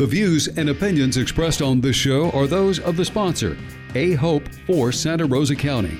The 0.00 0.06
views 0.06 0.48
and 0.48 0.70
opinions 0.70 1.18
expressed 1.18 1.60
on 1.60 1.82
this 1.82 1.94
show 1.94 2.30
are 2.30 2.46
those 2.46 2.80
of 2.80 2.96
the 2.96 3.04
sponsor, 3.04 3.54
A 3.94 4.14
Hope 4.14 4.48
for 4.66 4.92
Santa 4.92 5.26
Rosa 5.26 5.54
County. 5.54 5.98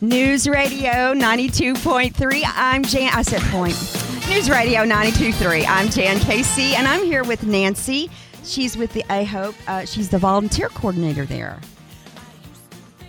News 0.00 0.48
Radio 0.48 1.12
92.3. 1.12 2.42
I'm 2.46 2.82
Jan. 2.82 3.10
I 3.12 3.20
said 3.20 3.42
point. 3.52 3.74
News 4.30 4.48
Radio 4.48 4.86
92.3. 4.86 5.66
I'm 5.68 5.90
Jan 5.90 6.18
Casey, 6.20 6.74
and 6.76 6.88
I'm 6.88 7.04
here 7.04 7.24
with 7.24 7.42
Nancy. 7.44 8.08
She's 8.42 8.74
with 8.74 8.94
the 8.94 9.04
A 9.10 9.24
Hope. 9.24 9.54
Uh, 9.66 9.84
she's 9.84 10.08
the 10.08 10.18
volunteer 10.18 10.70
coordinator 10.70 11.26
there. 11.26 11.60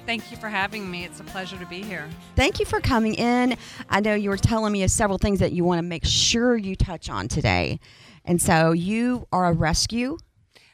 Thank 0.06 0.30
you 0.30 0.38
for 0.38 0.50
having 0.50 0.90
me. 0.90 1.04
It's 1.04 1.20
a 1.20 1.24
pleasure 1.24 1.58
to 1.58 1.66
be 1.66 1.82
here. 1.82 2.08
Thank 2.36 2.60
you 2.60 2.66
for 2.66 2.80
coming 2.80 3.16
in. 3.16 3.58
I 3.90 4.02
know 4.02 4.14
you 4.14 4.30
were 4.30 4.38
telling 4.38 4.72
me 4.72 4.84
of 4.84 4.92
several 4.92 5.18
things 5.18 5.40
that 5.40 5.52
you 5.52 5.64
want 5.64 5.80
to 5.80 5.84
make 5.84 6.06
sure 6.06 6.56
you 6.56 6.76
touch 6.76 7.10
on 7.10 7.28
today. 7.28 7.80
And 8.24 8.40
so 8.40 8.72
you 8.72 9.28
are 9.32 9.46
a 9.46 9.52
rescue. 9.54 10.18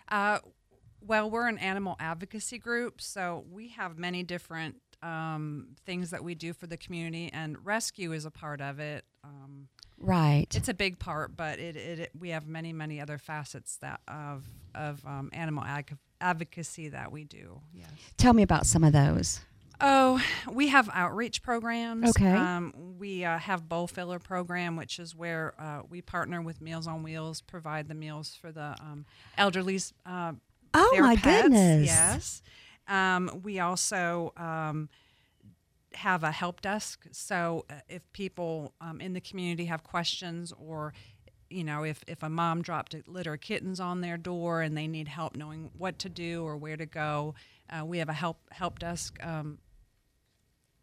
Uh, 0.09 0.39
well, 0.99 1.29
we're 1.29 1.47
an 1.47 1.57
animal 1.59 1.95
advocacy 1.99 2.57
group, 2.59 2.99
so 2.99 3.45
we 3.49 3.69
have 3.69 3.97
many 3.97 4.21
different 4.23 4.75
um, 5.01 5.69
things 5.85 6.09
that 6.11 6.23
we 6.23 6.35
do 6.35 6.51
for 6.53 6.67
the 6.67 6.77
community, 6.77 7.29
and 7.33 7.57
rescue 7.65 8.11
is 8.11 8.25
a 8.25 8.31
part 8.31 8.59
of 8.61 8.79
it. 8.79 9.05
Um, 9.23 9.67
Right. 9.97 10.47
it's 10.55 10.67
a 10.67 10.73
big 10.73 10.97
part, 10.99 11.37
but 11.37 11.57
it, 11.59 11.75
it, 11.75 11.99
it- 11.99 12.11
we 12.19 12.29
have 12.29 12.47
many 12.47 12.73
many 12.73 12.99
other 12.99 13.17
facets 13.19 13.77
that 13.77 14.01
of 14.07 14.45
of 14.75 15.05
um, 15.05 15.29
animal 15.31 15.63
ag- 15.63 15.97
advocacy 16.21 16.89
that 16.89 17.11
we 17.11 17.23
do. 17.25 17.59
Yes. 17.73 17.89
Tell 18.17 18.33
me 18.33 18.43
about 18.43 18.65
some 18.65 18.83
of 18.83 18.93
those. 18.93 19.41
Oh, 19.83 20.21
we 20.51 20.67
have 20.67 20.89
outreach 20.93 21.41
programs. 21.41 22.09
Okay. 22.11 22.31
Um, 22.31 22.71
we 22.99 23.25
uh, 23.25 23.39
have 23.39 23.67
bowl 23.67 23.87
filler 23.87 24.19
program, 24.19 24.75
which 24.75 24.99
is 24.99 25.15
where 25.15 25.53
uh, 25.59 25.81
we 25.89 26.01
partner 26.03 26.39
with 26.41 26.61
Meals 26.61 26.85
on 26.85 27.01
Wheels, 27.01 27.41
provide 27.41 27.87
the 27.87 27.95
meals 27.95 28.37
for 28.39 28.51
the 28.51 28.75
um, 28.79 29.05
elderly. 29.37 29.79
Uh, 30.05 30.33
Oh, 30.73 30.97
my 31.01 31.15
pets. 31.17 31.41
goodness. 31.41 31.85
Yes. 31.87 32.41
Um, 32.87 33.41
we 33.43 33.59
also 33.59 34.31
um, 34.37 34.87
have 35.93 36.23
a 36.23 36.31
help 36.31 36.61
desk. 36.61 37.07
So 37.11 37.65
uh, 37.69 37.73
if 37.89 38.01
people 38.13 38.73
um, 38.79 39.01
in 39.01 39.11
the 39.13 39.19
community 39.19 39.65
have 39.65 39.83
questions 39.83 40.53
or 40.57 40.93
you 41.51 41.63
know, 41.63 41.83
if, 41.83 42.03
if 42.07 42.23
a 42.23 42.29
mom 42.29 42.61
dropped 42.61 42.93
a 42.93 43.03
litter 43.07 43.33
of 43.33 43.41
kittens 43.41 43.79
on 43.79 44.01
their 44.01 44.17
door 44.17 44.61
and 44.61 44.77
they 44.77 44.87
need 44.87 45.07
help 45.07 45.35
knowing 45.35 45.71
what 45.77 45.99
to 45.99 46.09
do 46.09 46.43
or 46.43 46.57
where 46.57 46.77
to 46.77 46.85
go, 46.85 47.35
uh, 47.69 47.85
we 47.85 47.97
have 47.99 48.09
a 48.09 48.13
help 48.13 48.37
help 48.51 48.79
desk 48.79 49.17
um, 49.23 49.59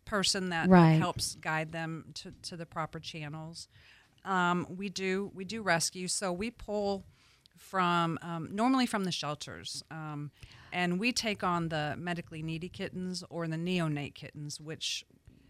person 0.05 0.51
that, 0.51 0.69
Right. 0.69 0.99
helps 0.99 1.35
guide 1.37 1.73
them 1.73 2.07
to, 2.15 2.33
to 2.43 2.57
the 2.57 2.67
proper 2.67 2.99
channels. 2.99 3.69
Um, 4.25 4.67
we 4.77 4.89
do 4.89 5.31
we 5.35 5.45
do 5.45 5.63
rescue, 5.63 6.09
so 6.09 6.33
we 6.33 6.51
pull 6.51 7.05
from 7.57 8.19
um, 8.23 8.49
normally 8.53 8.87
from 8.87 9.05
the 9.05 9.13
shelters, 9.13 9.83
um, 9.91 10.31
and 10.73 10.99
we 11.01 11.13
take 11.13 11.43
on 11.43 11.69
the 11.69 11.95
medically 11.99 12.43
needy 12.43 12.69
kittens 12.69 13.25
or 13.31 13.47
the 13.49 13.57
neonate 13.57 14.15
kittens, 14.15 14.61
which 14.61 15.05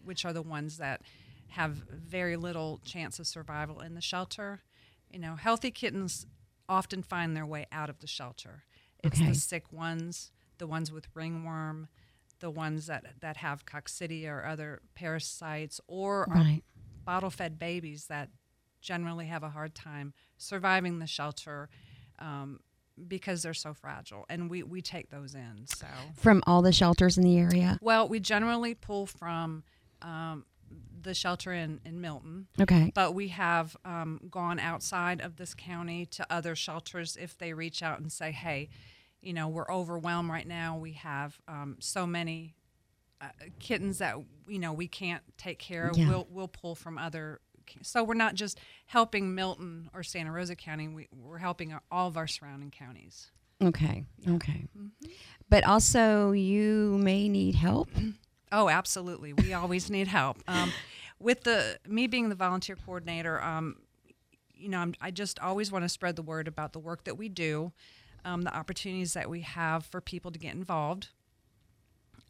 which 0.04 0.24
are 0.24 0.32
the 0.32 0.42
ones 0.42 0.78
that 0.78 1.02
have 1.48 1.72
very 1.72 2.36
little 2.36 2.80
chance 2.84 3.18
of 3.18 3.26
survival 3.26 3.80
in 3.80 3.94
the 3.94 4.00
shelter. 4.00 4.60
You 5.10 5.18
know, 5.18 5.36
healthy 5.36 5.70
kittens 5.70 6.26
often 6.68 7.02
find 7.02 7.36
their 7.36 7.46
way 7.46 7.66
out 7.72 7.88
of 7.90 8.00
the 8.00 8.06
shelter. 8.06 8.64
It's 9.02 9.18
Okay. 9.20 9.28
the 9.30 9.34
sick 9.34 9.72
ones, 9.72 10.32
the 10.58 10.66
ones 10.66 10.92
with 10.92 11.06
ringworm, 11.14 11.88
the 12.40 12.50
ones 12.50 12.86
that 12.86 13.04
that 13.20 13.38
have 13.38 13.64
coccidia 13.64 14.28
or 14.30 14.44
other 14.46 14.80
parasites, 14.94 15.80
or 15.86 16.28
are 16.30 16.36
Right. 16.36 16.62
bottle-fed 17.04 17.58
babies 17.58 18.06
that 18.06 18.28
generally 18.80 19.26
have 19.26 19.42
a 19.42 19.50
hard 19.50 19.74
time 19.74 20.12
surviving 20.36 20.98
the 20.98 21.06
shelter 21.06 21.68
um, 22.18 22.60
because 23.08 23.42
they're 23.42 23.54
so 23.54 23.72
fragile, 23.74 24.24
and 24.28 24.50
we 24.50 24.62
we 24.62 24.82
take 24.82 25.10
those 25.10 25.34
in. 25.34 25.66
So, 25.66 25.86
From 26.16 26.42
all 26.46 26.62
the 26.62 26.72
shelters 26.72 27.16
in 27.16 27.24
the 27.24 27.38
area. 27.38 27.78
well, 27.80 28.08
we 28.08 28.20
generally 28.20 28.74
pull 28.74 29.06
from 29.06 29.64
um, 30.02 30.44
the 31.02 31.14
shelter 31.14 31.52
in 31.52 31.80
in 31.84 32.00
Milton. 32.00 32.48
Okay. 32.60 32.92
But 32.94 33.14
we 33.14 33.28
have 33.28 33.76
um, 33.84 34.20
gone 34.30 34.58
outside 34.58 35.20
of 35.20 35.36
this 35.36 35.54
county 35.54 36.06
to 36.06 36.26
other 36.30 36.54
shelters 36.54 37.16
if 37.20 37.36
they 37.38 37.52
reach 37.52 37.82
out 37.82 38.00
and 38.00 38.12
say, 38.12 38.32
hey, 38.32 38.68
you 39.20 39.32
know, 39.32 39.48
we're 39.48 39.70
overwhelmed 39.70 40.30
right 40.30 40.46
now. 40.46 40.76
We 40.76 40.92
have 40.92 41.40
um, 41.48 41.76
so 41.80 42.06
many 42.06 42.54
uh, 43.20 43.26
kittens 43.58 43.98
that, 43.98 44.16
you 44.46 44.58
know, 44.58 44.72
we 44.72 44.86
can't 44.86 45.22
take 45.36 45.58
care 45.58 45.88
of. 45.88 45.96
Yeah. 45.96 46.08
We'll, 46.08 46.28
we'll 46.30 46.48
pull 46.48 46.74
from 46.74 46.98
other. 46.98 47.40
So 47.82 48.04
we're 48.04 48.14
not 48.14 48.34
just 48.34 48.58
helping 48.86 49.34
Milton 49.34 49.90
or 49.92 50.02
Santa 50.02 50.32
Rosa 50.32 50.56
County, 50.56 50.88
we, 50.88 51.08
we're 51.12 51.38
helping 51.38 51.76
all 51.90 52.08
of 52.08 52.16
our 52.16 52.26
surrounding 52.26 52.70
counties. 52.70 53.30
Okay. 53.62 54.04
Okay. 54.26 54.66
Mm-hmm. 54.78 55.08
But 55.50 55.64
also, 55.64 56.32
you 56.32 56.98
may 57.02 57.28
need 57.28 57.54
help. 57.56 57.88
Oh, 58.50 58.68
absolutely. 58.68 59.32
We 59.32 59.52
always 59.52 59.90
need 59.90 60.08
help. 60.08 60.38
Um, 60.48 60.72
with 61.18 61.42
the 61.42 61.78
me 61.86 62.06
being 62.06 62.28
the 62.28 62.34
volunteer 62.34 62.76
coordinator, 62.76 63.42
um, 63.42 63.76
you 64.54 64.68
know, 64.68 64.78
I'm, 64.78 64.94
I 65.00 65.10
just 65.10 65.38
always 65.40 65.70
want 65.70 65.84
to 65.84 65.88
spread 65.88 66.16
the 66.16 66.22
word 66.22 66.48
about 66.48 66.72
the 66.72 66.78
work 66.78 67.04
that 67.04 67.16
we 67.16 67.28
do, 67.28 67.72
um, 68.24 68.42
the 68.42 68.54
opportunities 68.56 69.14
that 69.14 69.28
we 69.28 69.42
have 69.42 69.84
for 69.84 70.00
people 70.00 70.30
to 70.30 70.38
get 70.38 70.54
involved. 70.54 71.08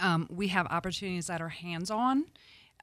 Um, 0.01 0.29
we 0.31 0.49
have 0.49 0.67
opportunities 0.67 1.27
that 1.27 1.41
are 1.41 1.49
hands-on, 1.49 2.27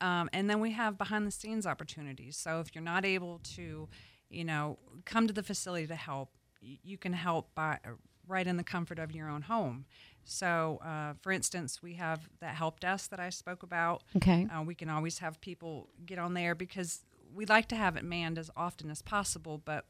um, 0.02 0.30
and 0.34 0.50
then 0.50 0.60
we 0.60 0.72
have 0.72 0.98
behind-the-scenes 0.98 1.66
opportunities. 1.66 2.36
So 2.36 2.60
if 2.60 2.76
you're 2.76 2.84
not 2.84 3.06
able 3.06 3.40
to, 3.56 3.88
you 4.30 4.44
know, 4.44 4.80
come 5.06 5.26
to 5.28 5.34
the 5.34 5.44
facility 5.44 5.88
to 5.88 5.96
help, 5.96 6.30
you 6.62 6.98
can 6.98 7.14
help 7.14 7.54
by 7.56 7.80
right 8.28 8.46
in 8.46 8.58
the 8.58 8.64
comfort 8.64 9.00
of 9.00 9.14
your 9.14 9.30
own 9.30 9.44
home. 9.44 9.86
So, 10.24 10.80
uh, 10.84 11.14
for 11.22 11.32
instance, 11.32 11.82
we 11.84 11.94
have 11.94 12.30
that 12.40 12.56
help 12.56 12.80
desk 12.80 13.12
that 13.12 13.20
I 13.20 13.30
spoke 13.30 13.64
about. 13.64 14.04
Okay. 14.16 14.48
Uh, 14.54 14.64
we 14.64 14.74
can 14.76 14.90
always 14.90 15.20
have 15.20 15.40
people 15.40 15.90
get 16.06 16.18
on 16.18 16.34
there 16.34 16.56
because 16.56 17.02
we 17.34 17.46
like 17.46 17.68
to 17.70 17.76
have 17.76 17.96
it 17.96 18.04
manned 18.04 18.40
as 18.40 18.50
often 18.58 18.90
as 18.90 19.02
possible. 19.02 19.62
But 19.64 19.86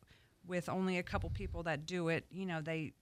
with 0.45 0.67
only 0.67 0.97
a 0.97 1.03
couple 1.03 1.29
people 1.29 1.63
that 1.63 1.85
do 1.85 2.09
it, 2.09 2.25
you 2.29 2.45
know, 2.45 2.61
they 2.61 2.93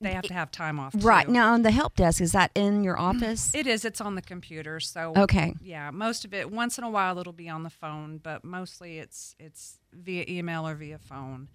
they 0.00 0.12
have 0.12 0.24
to 0.24 0.34
have 0.34 0.50
time 0.50 0.78
off. 0.78 0.94
Right. 0.98 1.26
too. 1.26 1.32
Now, 1.32 1.54
on 1.54 1.62
the 1.62 1.70
help 1.70 1.96
desk, 1.96 2.20
is 2.20 2.32
that 2.32 2.50
in 2.54 2.84
your 2.84 2.98
office? 2.98 3.54
It 3.54 3.66
is. 3.66 3.84
It's 3.84 4.00
on 4.00 4.14
the 4.14 4.22
computer. 4.22 4.78
So 4.80 5.14
Okay. 5.16 5.54
Yeah, 5.62 5.90
most 5.90 6.24
of 6.24 6.34
it. 6.34 6.50
Once 6.50 6.78
in 6.78 6.84
a 6.84 6.90
while, 6.90 7.18
it'll 7.18 7.32
be 7.32 7.48
on 7.48 7.62
the 7.62 7.70
phone, 7.70 8.18
but 8.18 8.44
mostly 8.44 8.98
it's 8.98 9.34
it's 9.38 9.78
via 9.92 10.24
email 10.28 10.66
or 10.68 10.74
via 10.74 10.98
phone. 10.98 11.48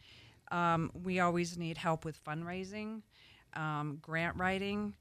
Um, 0.51 0.91
we 1.03 1.19
always 1.19 1.57
need 1.57 1.77
help 1.77 2.05
with 2.05 2.23
fundraising, 2.23 3.01
um, 3.53 3.99
grant 4.01 4.37
writing. 4.37 4.95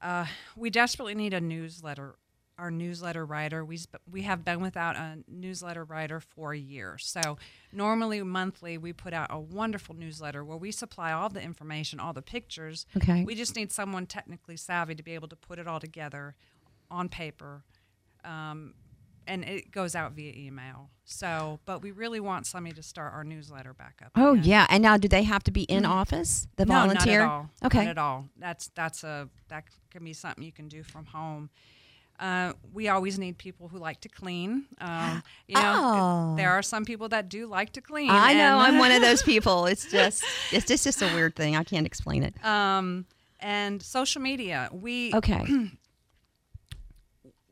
Uh, 0.00 0.26
we 0.56 0.70
desperately 0.70 1.14
need 1.14 1.34
a 1.34 1.40
newsletter. 1.40 2.16
Our 2.58 2.70
newsletter 2.70 3.24
writer. 3.24 3.64
We 3.64 3.78
sp- 3.80 4.04
we 4.10 4.22
have 4.22 4.44
been 4.44 4.60
without 4.60 4.94
a 4.94 5.18
newsletter 5.26 5.82
writer 5.82 6.20
for 6.20 6.52
a 6.52 6.58
year. 6.58 6.98
So 6.98 7.38
normally 7.72 8.22
monthly 8.22 8.76
we 8.76 8.92
put 8.92 9.14
out 9.14 9.28
a 9.30 9.40
wonderful 9.40 9.94
newsletter 9.94 10.44
where 10.44 10.58
we 10.58 10.70
supply 10.70 11.10
all 11.12 11.30
the 11.30 11.40
information, 11.42 11.98
all 11.98 12.12
the 12.12 12.20
pictures. 12.20 12.84
Okay. 12.98 13.24
We 13.24 13.34
just 13.34 13.56
need 13.56 13.72
someone 13.72 14.04
technically 14.04 14.58
savvy 14.58 14.94
to 14.94 15.02
be 15.02 15.14
able 15.14 15.28
to 15.28 15.36
put 15.36 15.58
it 15.58 15.66
all 15.66 15.80
together 15.80 16.34
on 16.90 17.08
paper, 17.08 17.64
um, 18.24 18.74
and 19.26 19.44
it 19.44 19.70
goes 19.70 19.94
out 19.94 20.12
via 20.12 20.32
email. 20.34 20.90
So, 21.04 21.60
but 21.66 21.82
we 21.82 21.90
really 21.90 22.20
want 22.20 22.46
somebody 22.46 22.74
to 22.76 22.82
start 22.82 23.12
our 23.14 23.24
newsletter 23.24 23.74
back 23.74 24.00
up. 24.04 24.12
Oh 24.16 24.32
again. 24.32 24.44
yeah. 24.44 24.66
And 24.70 24.82
now, 24.82 24.96
do 24.96 25.08
they 25.08 25.22
have 25.24 25.42
to 25.44 25.50
be 25.50 25.62
in 25.62 25.84
office? 25.84 26.46
The 26.56 26.66
no, 26.66 26.74
volunteer. 26.74 27.20
not 27.20 27.24
at 27.26 27.30
all. 27.30 27.50
Okay. 27.64 27.78
not 27.84 27.88
at 27.90 27.98
all. 27.98 28.28
That's 28.38 28.68
that's 28.74 29.04
a 29.04 29.28
that 29.48 29.64
can 29.90 30.04
be 30.04 30.12
something 30.12 30.44
you 30.44 30.52
can 30.52 30.68
do 30.68 30.82
from 30.82 31.06
home. 31.06 31.50
Uh, 32.18 32.52
we 32.74 32.86
always 32.88 33.18
need 33.18 33.38
people 33.38 33.68
who 33.68 33.78
like 33.78 34.00
to 34.02 34.08
clean. 34.08 34.66
Um, 34.80 35.22
you 35.48 35.54
know, 35.54 35.62
Oh. 36.32 36.34
there 36.36 36.50
are 36.50 36.62
some 36.62 36.84
people 36.84 37.08
that 37.08 37.28
do 37.30 37.46
like 37.46 37.72
to 37.72 37.80
clean. 37.80 38.10
I 38.10 38.34
know. 38.34 38.58
I'm 38.58 38.78
one 38.78 38.92
of 38.92 39.00
those 39.00 39.22
people. 39.22 39.64
It's 39.72 39.90
just, 39.90 40.22
it's 40.52 40.66
just, 40.66 40.84
just 40.84 41.00
a 41.02 41.06
weird 41.14 41.34
thing. 41.34 41.56
I 41.56 41.64
can't 41.64 41.86
explain 41.86 42.22
it. 42.22 42.34
um, 42.44 43.06
and 43.40 43.82
social 43.82 44.20
media. 44.20 44.68
We 44.70 45.14
Okay. 45.14 45.44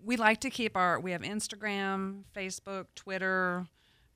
we 0.08 0.16
like 0.16 0.40
to 0.40 0.50
keep 0.50 0.76
our 0.76 0.98
we 0.98 1.12
have 1.12 1.22
instagram 1.22 2.22
facebook 2.34 2.86
twitter 2.94 3.66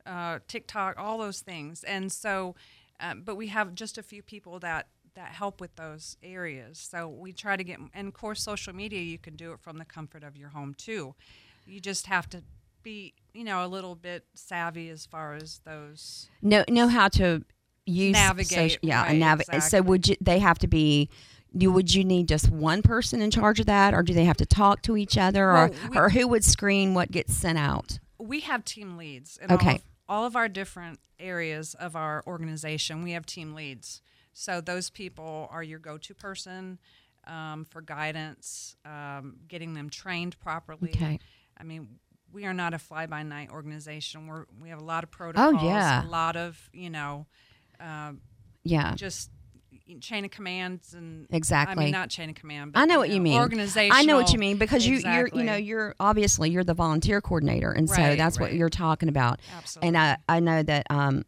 uh, 0.06 0.38
tiktok 0.48 0.98
all 0.98 1.18
those 1.18 1.40
things 1.40 1.84
and 1.84 2.10
so 2.10 2.56
um, 2.98 3.22
but 3.22 3.36
we 3.36 3.48
have 3.48 3.74
just 3.74 3.98
a 3.98 4.02
few 4.02 4.22
people 4.22 4.58
that 4.58 4.88
that 5.14 5.28
help 5.28 5.60
with 5.60 5.76
those 5.76 6.16
areas 6.22 6.78
so 6.78 7.06
we 7.06 7.32
try 7.32 7.56
to 7.56 7.62
get 7.62 7.78
and 7.94 8.08
of 8.08 8.14
course 8.14 8.42
social 8.42 8.74
media 8.74 9.00
you 9.00 9.18
can 9.18 9.36
do 9.36 9.52
it 9.52 9.60
from 9.60 9.76
the 9.78 9.84
comfort 9.84 10.24
of 10.24 10.36
your 10.36 10.48
home 10.48 10.74
too 10.76 11.14
you 11.66 11.78
just 11.78 12.06
have 12.06 12.28
to 12.28 12.42
be 12.82 13.12
you 13.34 13.44
know 13.44 13.64
a 13.64 13.68
little 13.68 13.94
bit 13.94 14.24
savvy 14.34 14.88
as 14.88 15.06
far 15.06 15.34
as 15.34 15.60
those 15.64 16.28
know 16.40 16.64
know 16.68 16.88
how 16.88 17.06
to 17.06 17.44
use 17.86 18.12
Navigate, 18.14 18.48
social- 18.48 18.78
yeah, 18.82 19.02
right, 19.02 19.16
navigate. 19.16 19.62
So 19.62 19.82
would 19.82 20.08
you? 20.08 20.16
They 20.20 20.38
have 20.38 20.58
to 20.60 20.68
be 20.68 21.08
do, 21.56 21.70
would 21.72 21.94
you 21.94 22.04
need 22.04 22.28
just 22.28 22.50
one 22.50 22.82
person 22.82 23.20
in 23.20 23.30
charge 23.30 23.60
of 23.60 23.66
that, 23.66 23.94
or 23.94 24.02
do 24.02 24.14
they 24.14 24.24
have 24.24 24.36
to 24.38 24.46
talk 24.46 24.82
to 24.82 24.96
each 24.96 25.16
other, 25.18 25.50
or, 25.50 25.68
Well, 25.68 25.74
we- 25.90 25.96
or 25.98 26.08
who 26.10 26.28
would 26.28 26.44
screen 26.44 26.94
what 26.94 27.10
gets 27.10 27.34
sent 27.34 27.58
out? 27.58 27.98
we 28.18 28.40
have 28.40 28.64
team 28.64 28.96
leads 28.96 29.36
in 29.38 29.50
Okay. 29.50 29.66
all, 29.68 29.74
of, 29.74 29.82
all 30.08 30.26
of 30.26 30.36
our 30.36 30.48
different 30.48 31.00
areas 31.18 31.74
of 31.74 31.96
our 31.96 32.22
organization 32.26 33.02
we 33.02 33.12
have 33.12 33.26
team 33.26 33.52
leads 33.54 34.00
so 34.32 34.60
those 34.60 34.90
people 34.90 35.48
are 35.50 35.62
your 35.62 35.78
go-to 35.80 36.14
person 36.14 36.78
um, 37.26 37.64
for 37.64 37.80
guidance 37.80 38.76
um, 38.84 39.36
getting 39.48 39.74
them 39.74 39.90
trained 39.90 40.38
properly 40.38 40.90
Okay. 40.94 41.18
i 41.58 41.64
mean 41.64 41.88
we 42.32 42.44
are 42.46 42.54
not 42.54 42.74
a 42.74 42.78
fly-by-night 42.78 43.50
organization 43.50 44.26
we're, 44.28 44.44
we 44.60 44.68
have 44.68 44.80
a 44.80 44.84
lot 44.84 45.02
of 45.04 45.10
protocols 45.10 45.60
Oh, 45.60 45.66
yeah. 45.66 46.04
a 46.04 46.08
lot 46.08 46.36
of 46.36 46.70
you 46.72 46.90
know 46.90 47.26
uh, 47.80 48.12
Yeah. 48.62 48.94
just 48.94 49.30
chain 50.00 50.24
of 50.24 50.30
commands 50.30 50.94
and 50.94 51.26
Exactly. 51.30 51.82
i 51.82 51.84
mean 51.86 51.92
not 51.92 52.08
chain 52.08 52.28
of 52.30 52.34
command 52.34 52.72
but, 52.72 52.80
I 52.80 52.84
know 52.84 52.98
what 52.98 53.10
you 53.10 53.20
mean. 53.20 53.38
organizational 53.38 53.96
I 53.98 54.04
know 54.04 54.16
what 54.16 54.32
you 54.32 54.38
mean 54.38 54.56
because 54.56 54.86
you, 54.86 54.96
you're, 54.98 55.28
you 55.28 55.42
know, 55.42 55.56
you're 55.56 55.94
obviously 56.00 56.50
you're 56.50 56.64
the 56.64 56.74
volunteer 56.74 57.20
coordinator, 57.20 57.70
and 57.72 57.88
so 57.88 57.96
Right, 57.96 58.16
that's 58.18 58.38
what 58.40 58.52
you're 58.54 58.68
talking 58.70 59.08
about. 59.08 59.40
Absolutely. 59.56 59.88
And 59.88 59.98
I, 59.98 60.16
I 60.28 60.40
know 60.40 60.62
that 60.62 60.86
um, 60.90 61.24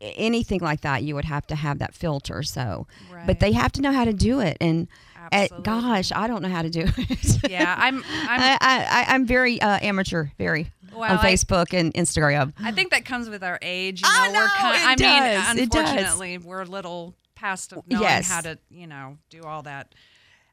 anything 0.00 0.60
like 0.60 0.80
that, 0.82 1.02
you 1.02 1.14
would 1.14 1.24
have 1.24 1.46
to 1.48 1.54
have 1.54 1.78
that 1.78 1.94
filter. 1.94 2.42
So, 2.42 2.86
but 3.26 3.40
they 3.40 3.52
have 3.52 3.72
to 3.72 3.80
know 3.80 3.92
how 3.92 4.04
to 4.04 4.12
do 4.12 4.40
it. 4.40 4.56
And 4.60 4.88
Absolutely. 5.30 5.64
gosh, 5.64 6.12
I 6.14 6.26
don't 6.26 6.42
know 6.42 6.48
how 6.48 6.62
to 6.62 6.70
do 6.70 6.84
it. 6.84 7.50
yeah 7.50 7.74
i'm 7.78 7.98
i'm 8.28 8.40
I, 8.40 8.58
I, 8.60 9.04
I- 9.08 9.14
I'm 9.14 9.24
very 9.26 9.60
uh, 9.62 9.78
amateur, 9.80 10.26
very 10.36 10.70
Well, 10.92 11.04
on 11.10 11.18
I- 11.18 11.32
Facebook 11.32 11.72
and 11.78 11.94
Instagram. 11.94 12.52
I 12.58 12.72
think 12.72 12.90
that 12.90 13.04
comes 13.04 13.28
with 13.28 13.42
our 13.44 13.58
age. 13.62 14.02
You 14.02 14.08
I 14.10 14.28
know, 14.28 14.40
we're 14.40 14.48
kind, 14.48 14.76
it 14.76 14.86
I 14.86 14.94
does, 14.96 15.54
mean, 15.54 15.62
it 15.64 15.70
does. 15.70 15.88
unfortunately, 15.90 16.38
we're 16.38 16.62
a 16.62 16.66
little 16.66 17.14
past 17.42 17.72
of 17.72 17.86
knowing 17.88 18.02
Yes. 18.02 18.28
how 18.30 18.40
to, 18.42 18.58
you 18.70 18.86
know, 18.86 19.18
do 19.30 19.42
all 19.42 19.62
that. 19.62 19.94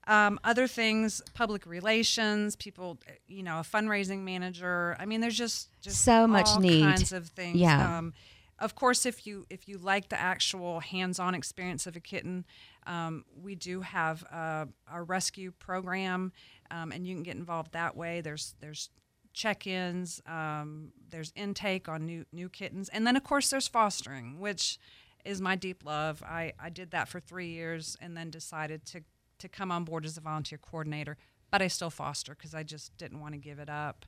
Um, 0.07 0.39
other 0.43 0.67
things, 0.67 1.21
public 1.35 1.65
relations, 1.67 2.55
people, 2.55 2.97
you 3.27 3.43
know, 3.43 3.59
a 3.59 3.63
fundraising 3.63 4.21
manager. 4.23 4.95
I 4.99 5.05
mean, 5.05 5.21
there's 5.21 5.37
just 5.37 5.69
just 5.81 6.01
So 6.03 6.25
much 6.27 6.47
all 6.47 6.59
need. 6.59 6.81
kinds 6.81 7.11
of 7.13 7.27
things. 7.29 7.57
Yeah. 7.57 7.97
Um, 7.97 8.13
of 8.57 8.73
course, 8.75 9.05
if 9.05 9.25
you 9.27 9.45
if 9.49 9.67
you 9.69 9.77
like 9.77 10.09
the 10.09 10.19
actual 10.19 10.79
hands-on 10.79 11.35
experience 11.35 11.85
of 11.87 11.95
a 11.95 11.99
kitten, 11.99 12.45
um, 12.87 13.23
we 13.45 13.55
do 13.55 13.81
have 13.81 14.23
uh, 14.31 14.65
our 14.87 15.03
rescue 15.03 15.51
program, 15.59 16.31
um, 16.71 16.91
and 16.91 17.05
you 17.07 17.13
can 17.15 17.23
get 17.23 17.35
involved 17.35 17.71
that 17.73 17.95
way. 17.95 18.21
There's 18.21 18.55
there's 18.61 18.89
check-ins, 19.33 20.21
um, 20.27 20.91
there's 21.09 21.31
intake 21.35 21.87
on 21.87 22.05
new 22.05 22.25
new 22.33 22.49
kittens, 22.49 22.89
and 22.89 23.05
then 23.07 23.15
of 23.15 23.23
course 23.23 23.49
there's 23.49 23.67
fostering, 23.67 24.39
which 24.39 24.77
is 25.25 25.41
my 25.41 25.55
deep 25.55 25.83
love. 25.85 26.23
I, 26.23 26.53
I 26.59 26.69
did 26.69 26.91
that 26.91 27.07
for 27.07 27.19
three 27.19 27.49
years, 27.49 27.97
and 28.01 28.15
then 28.15 28.29
decided 28.29 28.85
to 28.87 29.01
to 29.39 29.47
come 29.47 29.71
on 29.71 29.85
board 29.85 30.05
as 30.05 30.17
a 30.17 30.21
volunteer 30.21 30.57
coordinator. 30.57 31.17
But 31.49 31.61
I 31.61 31.67
still 31.67 31.89
foster 31.89 32.35
because 32.35 32.53
I 32.53 32.63
just 32.63 32.95
didn't 32.97 33.21
want 33.21 33.33
to 33.33 33.39
give 33.39 33.57
it 33.59 33.69
up. 33.69 34.05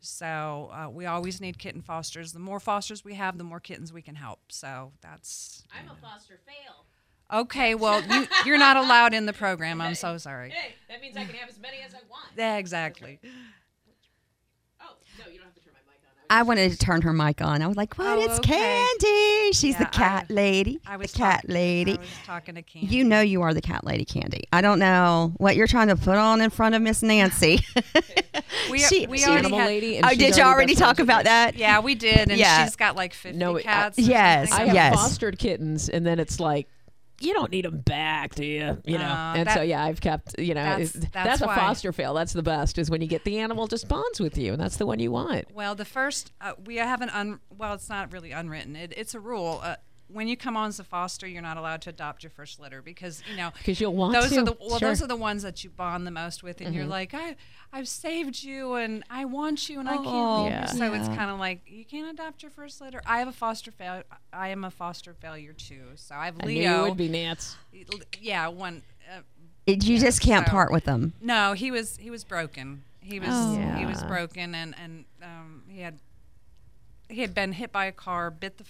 So 0.00 0.70
uh, 0.72 0.88
we 0.88 1.06
always 1.06 1.40
need 1.40 1.58
kitten 1.58 1.82
fosters. 1.82 2.32
The 2.32 2.38
more 2.38 2.60
fosters 2.60 3.04
we 3.04 3.14
have, 3.14 3.36
the 3.36 3.44
more 3.44 3.58
kittens 3.60 3.92
we 3.92 4.02
can 4.02 4.14
help. 4.14 4.40
So 4.50 4.92
that's 5.00 5.64
I'm 5.72 5.90
a 5.90 5.96
foster 6.00 6.38
fail. 6.46 7.40
okay. 7.40 7.74
Well, 7.74 8.02
you, 8.04 8.28
you're 8.46 8.58
not 8.58 8.76
allowed 8.76 9.12
in 9.14 9.26
the 9.26 9.32
program. 9.32 9.80
I'm 9.80 9.96
so 9.96 10.16
sorry. 10.16 10.50
Hey, 10.50 10.76
that 10.88 11.00
means 11.00 11.16
I 11.16 11.24
can 11.24 11.34
have 11.34 11.48
as 11.48 11.58
many 11.58 11.78
as 11.84 11.94
I 11.94 11.98
want. 12.08 12.28
Yeah, 12.36 12.56
exactly. 12.58 13.18
Oh, 14.80 14.94
no, 15.18 15.30
you 15.30 15.38
don't 15.38 15.46
have 15.46 15.57
I 16.30 16.42
wanted 16.42 16.70
to 16.72 16.76
turn 16.78 17.02
her 17.02 17.12
mic 17.12 17.40
on. 17.40 17.62
I 17.62 17.66
was 17.66 17.76
like, 17.76 17.94
"What? 17.96 18.06
Oh, 18.18 18.20
it's 18.22 18.38
okay. 18.38 18.84
Candy. 19.00 19.52
She's 19.52 19.76
the 19.78 19.86
cat 19.86 20.26
I- 20.28 20.32
lady. 20.32 20.78
I 20.86 20.96
was 20.96 21.12
the 21.12 21.18
cat 21.18 21.42
talk- 21.42 21.50
lady. 21.50 21.92
I 21.96 22.00
was 22.00 22.08
talking 22.26 22.54
to 22.56 22.62
Candy. 22.62 22.94
You 22.94 23.04
know 23.04 23.20
you 23.20 23.42
are 23.42 23.54
the 23.54 23.62
cat 23.62 23.84
lady, 23.84 24.04
Candy. 24.04 24.44
I 24.52 24.60
don't 24.60 24.78
know 24.78 25.32
what 25.38 25.56
you're 25.56 25.66
trying 25.66 25.88
to 25.88 25.96
put 25.96 26.16
on 26.16 26.40
in 26.40 26.50
front 26.50 26.74
of 26.74 26.82
Miss 26.82 27.02
Nancy. 27.02 27.60
we, 28.70 28.78
she- 28.80 29.06
we 29.06 29.18
she- 29.18 29.24
already 29.24 29.38
animal 29.46 29.58
had, 29.60 29.66
lady. 29.66 29.96
And 29.96 30.06
oh, 30.06 30.10
did 30.14 30.36
you 30.36 30.42
already 30.42 30.74
talk 30.74 30.98
about 30.98 31.24
that? 31.24 31.56
Yeah, 31.56 31.80
we 31.80 31.94
did, 31.94 32.28
and 32.30 32.38
Yeah. 32.38 32.64
she's 32.64 32.76
got 32.76 32.96
like 32.96 33.14
50 33.14 33.38
No, 33.38 33.56
cats. 33.58 33.98
or 33.98 34.02
Yes. 34.02 34.52
I 34.52 34.64
have 34.66 34.74
Yes. 34.74 34.94
fostered 34.94 35.38
kittens, 35.38 35.88
and 35.88 36.04
then 36.06 36.18
it's 36.18 36.38
like, 36.40 36.68
you 37.20 37.34
don't 37.34 37.50
need 37.50 37.64
them 37.64 37.78
back, 37.80 38.34
do 38.34 38.44
you? 38.44 38.80
You 38.84 38.98
know, 38.98 39.04
Uh, 39.04 39.34
and 39.36 39.48
that- 39.48 39.54
so 39.54 39.62
yeah, 39.62 39.82
I've 39.84 40.00
kept. 40.00 40.38
You 40.38 40.54
know, 40.54 40.62
That's- 40.62 40.94
it's- 40.96 41.10
that's 41.12 41.40
a 41.40 41.46
foster 41.46 41.92
fail. 41.92 42.14
That's 42.14 42.32
the 42.32 42.42
best 42.42 42.78
is 42.78 42.90
when 42.90 43.00
you 43.02 43.08
get 43.08 43.24
the 43.24 43.38
animal 43.38 43.66
just 43.66 43.88
bonds 43.88 44.20
with 44.20 44.38
you, 44.38 44.52
and 44.52 44.60
that's 44.62 44.76
the 44.76 44.86
one 44.86 44.98
you 45.00 45.10
want. 45.10 45.46
Well, 45.52 45.74
the 45.74 45.84
first 45.84 46.32
uh, 46.40 46.52
we 46.64 46.76
have 46.76 47.00
an 47.02 47.10
un 47.10 47.40
well, 47.56 47.74
it's 47.74 47.88
not 47.88 48.12
really 48.12 48.30
unwritten. 48.32 48.76
It, 48.76 48.92
it's 48.96 49.14
a 49.14 49.20
rule. 49.20 49.60
Uh, 49.62 49.76
when 50.08 50.26
you 50.28 50.36
come 50.36 50.56
on 50.56 50.68
as 50.68 50.80
a 50.80 50.84
foster, 50.84 51.26
you're 51.26 51.42
not 51.42 51.56
allowed 51.58 51.82
to 51.82 51.90
adopt 51.90 52.22
your 52.22 52.30
first 52.30 52.58
litter 52.58 52.80
because 52.82 53.22
you 53.30 53.36
know 53.36 53.50
because 53.58 53.80
you'll 53.80 53.94
want 53.94 54.14
those 54.14 54.30
to. 54.30 54.40
are 54.40 54.44
the 54.44 54.56
well, 54.58 54.78
Sure. 54.78 54.88
those 54.88 55.02
are 55.02 55.06
the 55.06 55.16
ones 55.16 55.42
that 55.42 55.62
you 55.62 55.70
bond 55.70 56.06
the 56.06 56.10
most 56.10 56.42
with, 56.42 56.60
and 56.60 56.74
you're 56.74 56.84
Mm-hmm. 56.84 56.90
like, 56.90 57.14
I 57.14 57.36
I've 57.72 57.88
saved 57.88 58.42
you, 58.42 58.74
and 58.74 59.04
I 59.10 59.26
want 59.26 59.68
you, 59.68 59.78
and 59.80 59.88
I 59.88 59.96
can't 59.96 60.06
Oh, 60.08 60.42
leave 60.44 60.52
Yeah. 60.52 60.72
you. 60.72 60.78
So 60.78 60.92
it's 60.94 61.08
kind 61.08 61.30
of 61.30 61.38
like 61.38 61.60
you 61.66 61.84
can't 61.84 62.10
adopt 62.10 62.42
your 62.42 62.50
first 62.50 62.80
litter. 62.80 63.02
I 63.06 63.18
have 63.18 63.28
a 63.28 63.32
foster 63.32 63.70
fail. 63.70 64.02
I 64.32 64.48
am 64.48 64.64
a 64.64 64.70
foster 64.70 65.12
failure 65.14 65.52
too. 65.52 65.88
So 65.96 66.14
I 66.14 66.24
have 66.26 66.36
I 66.40 66.46
knew 66.46 66.60
Leo. 66.60 66.76
you 66.84 66.88
would 66.88 66.96
be 66.98 67.08
Nance. 67.08 67.56
Yeah, 68.20 68.48
one. 68.48 68.82
Uh, 69.10 69.20
It- 69.66 69.84
you 69.84 69.98
just 69.98 70.20
can't 70.22 70.46
so- 70.46 70.50
part 70.52 70.72
with 70.72 70.84
them. 70.84 71.12
no, 71.20 71.52
he 71.52 71.70
was 71.70 71.96
he 71.98 72.08
was 72.10 72.24
broken. 72.24 72.84
He 73.00 73.20
was 73.20 73.28
Oh. 73.30 73.56
he 73.78 73.84
was 73.86 74.02
broken, 74.04 74.54
and 74.54 74.74
and 74.78 75.04
um, 75.22 75.64
he 75.68 75.80
had 75.80 75.98
he 77.10 77.20
had 77.22 77.34
been 77.34 77.52
hit 77.52 77.72
by 77.72 77.86
a 77.86 77.92
car, 77.92 78.30
bit 78.30 78.58
the 78.58 78.64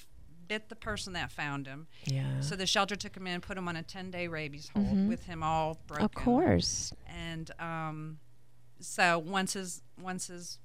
bit 0.49 0.69
the 0.69 0.77
person 0.77 1.13
that 1.13 1.31
found 1.31 1.67
him. 1.67 1.87
Yeah. 2.05 2.41
So 2.41 2.57
the 2.57 2.67
shelter 2.67 2.97
took 2.97 3.17
him 3.17 3.27
in, 3.27 3.41
put 3.41 3.57
him 3.59 3.69
on 3.69 3.77
a 3.77 3.83
ten 3.83 4.11
day 4.11 4.27
rabies 4.29 4.71
hold 4.75 5.09
with 5.09 5.25
him 5.25 5.43
all 5.43 5.79
broken. 5.87 6.05
Of 6.05 6.15
course. 6.15 6.93
And 7.07 7.51
um, 7.61 8.19
so 8.81 9.19
once 9.19 9.53
his 9.53 9.83
once 10.01 10.27
his 10.29 10.59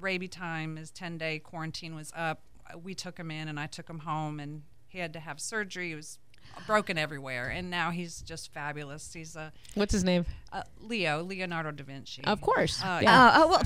rabies 0.00 0.30
time, 0.30 0.76
his 0.76 0.90
ten 0.90 1.18
day 1.18 1.38
quarantine 1.38 1.94
was 1.94 2.12
up, 2.16 2.42
uh, 2.72 2.78
we 2.78 2.94
took 2.94 3.18
him 3.18 3.30
in, 3.30 3.48
and 3.48 3.58
I 3.58 3.66
took 3.66 3.88
him 3.88 4.00
home, 4.00 4.40
and 4.40 4.62
he 4.86 4.98
had 4.98 5.12
to 5.14 5.20
have 5.20 5.40
surgery. 5.40 5.88
He 5.90 5.94
was 5.94 6.18
broken 6.66 6.96
everywhere, 6.96 7.48
and 7.48 7.70
now 7.70 7.90
he's 7.90 8.22
just 8.22 8.52
fabulous. 8.52 9.12
He's 9.12 9.36
a 9.36 9.52
What's 9.74 9.92
his 9.92 10.04
name? 10.04 10.24
uh, 10.52 10.62
Leo, 10.80 11.22
Leonardo 11.22 11.70
da 11.72 11.84
Vinci. 11.84 12.24
Of 12.24 12.40
course. 12.40 12.82
Uh, 12.82 13.00
Yeah. 13.02 13.32
Oh, 13.34 13.44
oh 13.44 13.48
well, 13.48 13.62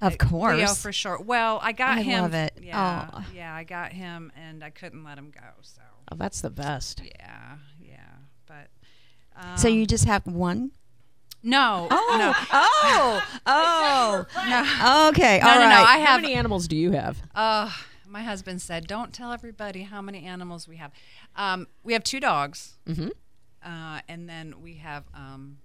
of 0.00 0.18
course. 0.18 0.56
Leo 0.58 0.74
for 0.74 0.92
sure. 0.92 1.20
Well, 1.20 1.58
I 1.62 1.72
got 1.72 1.98
I 1.98 2.02
him. 2.02 2.22
love 2.22 2.34
it. 2.34 2.58
Yeah, 2.62 3.08
Oh. 3.12 3.24
yeah, 3.34 3.54
I 3.54 3.64
got 3.64 3.92
him, 3.92 4.32
and 4.36 4.62
I 4.62 4.70
couldn't 4.70 5.04
let 5.04 5.18
him 5.18 5.30
go. 5.30 5.40
So 5.62 5.82
Oh, 6.10 6.16
that's 6.16 6.40
the 6.40 6.50
best. 6.50 7.02
yeah, 7.04 7.56
yeah. 7.80 7.96
But 8.46 8.68
um, 9.36 9.56
so 9.56 9.68
you 9.68 9.86
just 9.86 10.04
have 10.06 10.26
one? 10.26 10.70
no, 11.42 11.86
Oh, 11.90 12.16
no, 12.18 12.32
oh, 12.52 13.22
oh. 13.46 14.26
no, 14.48 15.08
Okay, 15.10 15.38
no, 15.42 15.48
all 15.48 15.54
no, 15.54 15.60
right. 15.60 15.68
no. 15.70 15.82
I 15.84 15.96
have, 15.98 16.06
How 16.06 16.12
have. 16.14 16.22
many 16.22 16.34
animals 16.34 16.66
do 16.68 16.76
you 16.76 16.92
have? 16.92 17.22
Uh, 17.34 17.70
my 18.06 18.22
husband 18.22 18.60
said, 18.62 18.86
"Don't 18.86 19.12
tell 19.12 19.32
everybody 19.32 19.82
how 19.82 20.00
many 20.02 20.24
animals 20.24 20.66
we 20.66 20.76
have." 20.76 20.90
Um, 21.36 21.66
we 21.84 21.92
have 21.92 22.02
two 22.02 22.20
dogs, 22.20 22.78
mm-hmm. 22.86 23.08
uh, 23.64 24.00
and 24.08 24.28
then 24.28 24.54
we 24.62 24.74
have. 24.76 25.04
Um, 25.14 25.58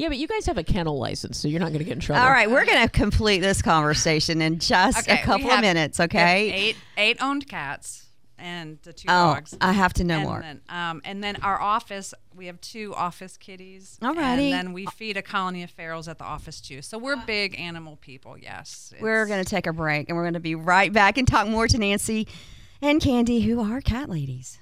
Yeah, 0.00 0.08
but 0.08 0.16
you 0.16 0.26
guys 0.26 0.46
have 0.46 0.56
a 0.56 0.64
kennel 0.64 0.98
license, 0.98 1.38
so 1.38 1.46
you're 1.46 1.60
not 1.60 1.68
going 1.68 1.80
to 1.80 1.84
get 1.84 1.92
in 1.92 2.00
trouble. 2.00 2.22
all 2.22 2.30
right, 2.30 2.50
we're 2.50 2.64
going 2.64 2.80
to 2.82 2.88
complete 2.88 3.40
this 3.40 3.60
conversation 3.60 4.40
in 4.40 4.58
just 4.58 4.98
okay, 5.06 5.12
a 5.12 5.16
we 5.16 5.22
couple 5.24 5.46
of 5.48 5.52
have- 5.56 5.60
minutes, 5.60 5.98
we 5.98 6.02
have 6.04 6.10
okay? 6.10 6.50
Eight 6.52 6.76
eight 6.96 7.22
owned 7.22 7.46
cats 7.46 8.06
and 8.38 8.78
the 8.82 8.94
two 8.94 9.08
Oh, 9.10 9.34
dogs. 9.34 9.54
I 9.60 9.72
have 9.74 9.92
to 9.94 10.04
know 10.04 10.14
and 10.20 10.24
more. 10.26 10.40
Then, 10.40 10.60
um, 10.70 11.02
and 11.04 11.22
then 11.22 11.36
our 11.42 11.60
office, 11.60 12.14
we 12.34 12.46
have 12.46 12.58
two 12.62 12.94
office 12.94 13.36
kitties. 13.36 13.98
Alrighty. 14.00 14.16
And 14.50 14.52
then 14.54 14.72
we 14.72 14.86
feed 14.86 15.18
a 15.18 15.22
colony 15.22 15.62
of 15.62 15.76
ferals 15.76 16.08
at 16.08 16.16
the 16.16 16.24
office 16.24 16.62
too. 16.62 16.80
So 16.80 16.96
we're 16.96 17.16
big 17.16 17.60
animal 17.60 17.96
people. 17.96 18.38
Yes. 18.38 18.94
We're 18.98 19.26
going 19.26 19.44
to 19.44 19.48
take 19.50 19.66
a 19.66 19.72
break 19.74 20.08
and 20.08 20.16
we're 20.16 20.24
going 20.24 20.32
to 20.32 20.40
be 20.40 20.54
right 20.54 20.90
back 20.90 21.18
and 21.18 21.28
talk 21.28 21.46
more 21.48 21.68
to 21.68 21.76
Nancy 21.76 22.26
and 22.80 23.02
Candy, 23.02 23.40
who 23.42 23.60
are 23.60 23.82
cat 23.82 24.08
ladies. 24.08 24.58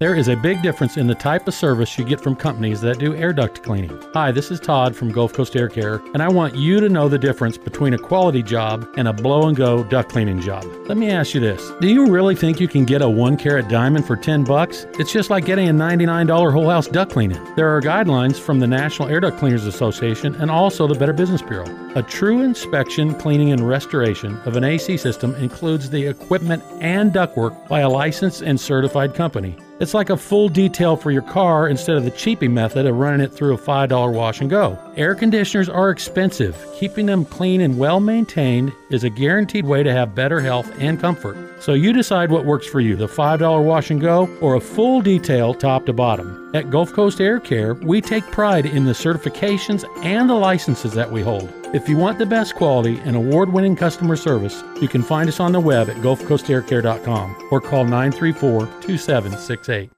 There 0.00 0.14
is 0.14 0.28
a 0.28 0.34
big 0.34 0.62
difference 0.62 0.96
in 0.96 1.06
the 1.06 1.14
type 1.14 1.46
of 1.46 1.52
service 1.52 1.98
you 1.98 2.06
get 2.06 2.22
from 2.22 2.34
companies 2.34 2.80
that 2.80 2.98
do 2.98 3.14
air 3.14 3.34
duct 3.34 3.62
cleaning. 3.62 4.02
Hi, 4.14 4.32
this 4.32 4.50
is 4.50 4.58
Todd 4.58 4.96
from 4.96 5.12
Gulf 5.12 5.34
Coast 5.34 5.54
Air 5.54 5.68
Care, 5.68 5.96
and 6.14 6.22
I 6.22 6.28
want 6.28 6.56
you 6.56 6.80
to 6.80 6.88
know 6.88 7.06
the 7.06 7.18
difference 7.18 7.58
between 7.58 7.92
a 7.92 7.98
quality 7.98 8.42
job 8.42 8.88
and 8.96 9.08
a 9.08 9.12
blow 9.12 9.48
and 9.48 9.54
go 9.54 9.84
duct 9.84 10.10
cleaning 10.10 10.40
job. 10.40 10.64
Let 10.86 10.96
me 10.96 11.10
ask 11.10 11.34
you 11.34 11.40
this. 11.40 11.70
Do 11.82 11.88
you 11.88 12.06
really 12.06 12.34
think 12.34 12.60
you 12.60 12.66
can 12.66 12.86
get 12.86 13.02
a 13.02 13.08
1 13.10 13.36
carat 13.36 13.68
diamond 13.68 14.06
for 14.06 14.16
10 14.16 14.42
bucks? 14.44 14.86
It's 14.98 15.12
just 15.12 15.28
like 15.28 15.44
getting 15.44 15.68
a 15.68 15.74
$99 15.74 16.50
whole 16.50 16.70
house 16.70 16.86
duct 16.86 17.12
cleaning. 17.12 17.54
There 17.54 17.68
are 17.68 17.82
guidelines 17.82 18.40
from 18.40 18.58
the 18.58 18.66
National 18.66 19.10
Air 19.10 19.20
Duct 19.20 19.36
Cleaners 19.36 19.66
Association 19.66 20.34
and 20.36 20.50
also 20.50 20.86
the 20.86 20.98
Better 20.98 21.12
Business 21.12 21.42
Bureau. 21.42 21.66
A 21.94 22.02
true 22.02 22.40
inspection, 22.40 23.14
cleaning, 23.16 23.52
and 23.52 23.68
restoration 23.68 24.40
of 24.46 24.56
an 24.56 24.64
AC 24.64 24.96
system 24.96 25.34
includes 25.34 25.90
the 25.90 26.06
equipment 26.06 26.62
and 26.80 27.12
ductwork 27.12 27.68
by 27.68 27.80
a 27.80 27.88
licensed 27.90 28.40
and 28.40 28.58
certified 28.58 29.14
company. 29.14 29.58
It's 29.80 29.94
like 29.94 30.10
a 30.10 30.16
full 30.16 30.50
detail 30.50 30.94
for 30.94 31.10
your 31.10 31.22
car 31.22 31.66
instead 31.66 31.96
of 31.96 32.04
the 32.04 32.10
cheapy 32.10 32.48
method 32.48 32.84
of 32.84 32.96
running 32.96 33.22
it 33.22 33.32
through 33.32 33.54
a 33.54 33.58
$5 33.58 34.12
wash 34.12 34.42
and 34.42 34.50
go. 34.50 34.78
Air 34.94 35.14
conditioners 35.14 35.70
are 35.70 35.88
expensive. 35.88 36.54
Keeping 36.74 37.06
them 37.06 37.24
clean 37.24 37.62
and 37.62 37.78
well 37.78 37.98
maintained 37.98 38.74
is 38.90 39.04
a 39.04 39.10
guaranteed 39.10 39.64
way 39.64 39.82
to 39.82 39.90
have 39.90 40.14
better 40.14 40.38
health 40.38 40.70
and 40.78 41.00
comfort. 41.00 41.62
So 41.62 41.72
you 41.72 41.94
decide 41.94 42.30
what 42.30 42.44
works 42.44 42.66
for 42.66 42.80
you 42.80 42.94
the 42.94 43.06
$5 43.06 43.64
wash 43.64 43.90
and 43.90 44.02
go 44.02 44.28
or 44.42 44.56
a 44.56 44.60
full 44.60 45.00
detail 45.00 45.54
top 45.54 45.86
to 45.86 45.94
bottom. 45.94 46.50
At 46.54 46.68
Gulf 46.68 46.92
Coast 46.92 47.18
Air 47.18 47.40
Care, 47.40 47.72
we 47.72 48.02
take 48.02 48.24
pride 48.30 48.66
in 48.66 48.84
the 48.84 48.92
certifications 48.92 49.86
and 50.04 50.28
the 50.28 50.34
licenses 50.34 50.92
that 50.92 51.10
we 51.10 51.22
hold. 51.22 51.59
If 51.72 51.88
you 51.88 51.96
want 51.96 52.18
the 52.18 52.26
best 52.26 52.56
quality 52.56 52.98
and 53.04 53.14
award 53.14 53.52
winning 53.52 53.76
customer 53.76 54.16
service, 54.16 54.64
you 54.80 54.88
can 54.88 55.04
find 55.04 55.28
us 55.28 55.38
on 55.38 55.52
the 55.52 55.60
web 55.60 55.88
at 55.88 55.96
gulfcoastaircare.com 55.98 57.48
or 57.52 57.60
call 57.60 57.84
934 57.84 58.66
2768. 58.80 59.90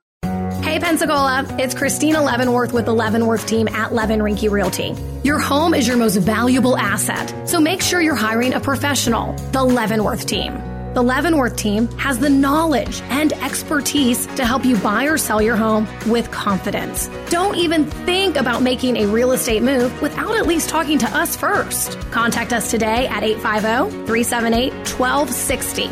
Hey 0.63 0.79
Pensacola, 0.79 1.47
it's 1.59 1.75
Christina 1.75 2.23
Leavenworth 2.23 2.75
with 2.75 2.85
the 2.85 2.95
Leavenworth 2.95 3.47
team 3.47 3.69
at 3.69 3.95
Levin 3.95 4.21
Rinke 4.21 4.51
Realty. 4.51 4.95
Your 5.25 5.39
home 5.39 5.73
is 5.73 5.89
your 5.89 5.97
most 5.97 6.17
valuable 6.17 6.77
asset, 6.77 7.49
so 7.49 7.59
make 7.59 7.81
sure 7.81 8.03
you're 8.03 8.15
hiring 8.15 8.53
a 8.53 8.61
professional, 8.61 9.33
the 9.53 9.65
Leavenworth 9.65 10.27
team. 10.27 10.72
The 10.95 11.03
Leavenworth 11.03 11.57
team 11.57 11.89
has 11.97 12.19
the 12.19 12.29
knowledge 12.29 13.01
and 13.09 13.33
expertise 13.33 14.27
to 14.37 14.45
help 14.45 14.63
you 14.63 14.77
buy 14.77 15.05
or 15.05 15.17
sell 15.17 15.41
your 15.41 15.57
home 15.57 15.89
with 16.07 16.31
confidence. 16.31 17.09
Don't 17.31 17.57
even 17.57 17.87
think 17.87 18.37
about 18.37 18.61
making 18.61 18.99
a 18.99 19.07
real 19.07 19.33
estate 19.33 19.63
move 19.63 20.03
without 20.03 20.37
at 20.37 20.47
least 20.47 20.69
talking 20.69 20.99
to 20.99 21.07
us 21.07 21.35
first. 21.35 21.99
Contact 22.11 22.53
us 22.53 22.71
today 22.71 23.07
at 23.09 23.23
850 23.23 24.05
378 24.05 24.73
1260. 24.75 25.91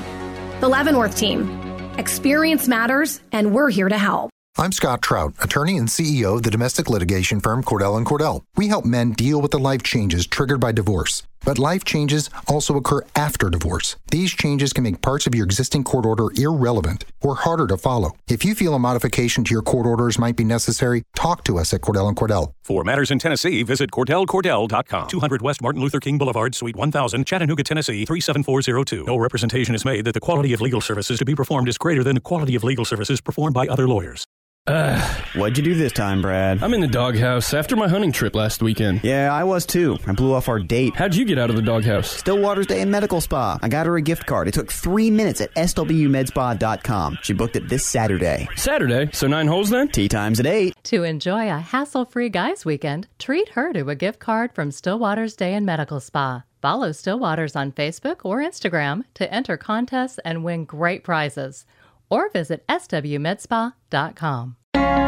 The 0.60 0.68
Leavenworth 0.68 1.16
team. 1.16 1.48
Experience 1.96 2.68
matters, 2.68 3.22
and 3.32 3.54
we're 3.54 3.70
here 3.70 3.88
to 3.88 3.96
help. 3.96 4.28
I'm 4.58 4.72
Scott 4.72 5.00
Trout, 5.00 5.32
attorney 5.40 5.78
and 5.78 5.88
CEO 5.88 6.36
of 6.36 6.42
the 6.42 6.50
domestic 6.50 6.90
litigation 6.90 7.40
firm 7.40 7.64
Cordell 7.64 7.96
and 7.96 8.04
Cordell. 8.04 8.42
We 8.54 8.68
help 8.68 8.84
men 8.84 9.12
deal 9.12 9.40
with 9.40 9.52
the 9.52 9.58
life 9.58 9.82
changes 9.82 10.26
triggered 10.26 10.60
by 10.60 10.72
divorce. 10.72 11.22
But 11.44 11.58
life 11.58 11.84
changes 11.84 12.30
also 12.46 12.76
occur 12.76 13.02
after 13.16 13.50
divorce. 13.50 13.96
These 14.10 14.32
changes 14.32 14.72
can 14.72 14.84
make 14.84 15.00
parts 15.00 15.26
of 15.26 15.34
your 15.34 15.44
existing 15.44 15.84
court 15.84 16.06
order 16.06 16.28
irrelevant 16.36 17.04
or 17.20 17.34
harder 17.34 17.66
to 17.68 17.76
follow. 17.76 18.12
If 18.28 18.44
you 18.44 18.54
feel 18.54 18.74
a 18.74 18.78
modification 18.78 19.44
to 19.44 19.54
your 19.54 19.62
court 19.62 19.86
orders 19.86 20.18
might 20.18 20.36
be 20.36 20.44
necessary, 20.44 21.02
talk 21.14 21.44
to 21.44 21.58
us 21.58 21.72
at 21.72 21.80
Cordell 21.80 22.08
and 22.08 22.16
Cordell. 22.16 22.52
For 22.62 22.84
matters 22.84 23.10
in 23.10 23.18
Tennessee, 23.18 23.62
visit 23.62 23.90
CordellCordell.com. 23.90 25.08
200 25.08 25.42
West 25.42 25.62
Martin 25.62 25.80
Luther 25.82 26.00
King 26.00 26.18
Boulevard, 26.18 26.54
Suite 26.54 26.76
1000, 26.76 27.26
Chattanooga, 27.26 27.64
Tennessee 27.64 28.04
37402. 28.04 29.04
No 29.06 29.16
representation 29.16 29.74
is 29.74 29.84
made 29.84 30.04
that 30.04 30.14
the 30.14 30.20
quality 30.20 30.52
of 30.52 30.60
legal 30.60 30.80
services 30.80 31.18
to 31.18 31.24
be 31.24 31.34
performed 31.34 31.68
is 31.68 31.78
greater 31.78 32.04
than 32.04 32.14
the 32.14 32.20
quality 32.20 32.54
of 32.54 32.64
legal 32.64 32.84
services 32.84 33.20
performed 33.20 33.54
by 33.54 33.66
other 33.66 33.88
lawyers. 33.88 34.26
What'd 34.66 35.56
you 35.56 35.64
do 35.64 35.74
this 35.74 35.92
time, 35.92 36.22
Brad? 36.22 36.62
I'm 36.62 36.74
in 36.74 36.80
the 36.80 36.86
doghouse 36.86 37.54
after 37.54 37.76
my 37.76 37.88
hunting 37.88 38.12
trip 38.12 38.34
last 38.34 38.62
weekend. 38.62 39.00
Yeah, 39.02 39.32
I 39.32 39.42
was 39.42 39.64
too. 39.66 39.98
I 40.06 40.12
blew 40.12 40.32
off 40.34 40.48
our 40.48 40.58
date. 40.60 40.94
How'd 40.94 41.14
you 41.14 41.24
get 41.24 41.38
out 41.38 41.50
of 41.50 41.56
the 41.56 41.62
doghouse? 41.62 42.10
Stillwater's 42.10 42.66
Day 42.66 42.80
and 42.80 42.90
Medical 42.90 43.20
Spa. 43.20 43.58
I 43.62 43.68
got 43.68 43.86
her 43.86 43.96
a 43.96 44.02
gift 44.02 44.26
card. 44.26 44.48
It 44.48 44.54
took 44.54 44.70
three 44.70 45.10
minutes 45.10 45.40
at 45.40 45.52
swmedspa.com. 45.54 47.18
She 47.22 47.32
booked 47.32 47.56
it 47.56 47.68
this 47.68 47.86
Saturday. 47.86 48.48
Saturday? 48.56 49.10
So 49.12 49.26
nine 49.26 49.46
holes 49.48 49.70
then? 49.70 49.88
Tee 49.88 50.08
times 50.08 50.38
at 50.40 50.46
eight. 50.46 50.74
To 50.84 51.04
enjoy 51.04 51.48
a 51.50 51.58
hassle 51.58 52.04
free 52.04 52.28
guys' 52.28 52.64
weekend, 52.64 53.08
treat 53.18 53.50
her 53.50 53.72
to 53.72 53.88
a 53.88 53.94
gift 53.94 54.18
card 54.20 54.52
from 54.54 54.70
Stillwater's 54.70 55.34
Day 55.36 55.54
and 55.54 55.64
Medical 55.66 56.00
Spa. 56.00 56.44
Follow 56.62 56.92
Stillwater's 56.92 57.56
on 57.56 57.72
Facebook 57.72 58.18
or 58.24 58.38
Instagram 58.40 59.04
to 59.14 59.32
enter 59.32 59.56
contests 59.56 60.18
and 60.24 60.44
win 60.44 60.66
great 60.66 61.02
prizes. 61.02 61.64
Or 62.10 62.28
visit 62.30 62.66
swmedspa.com. 62.68 64.56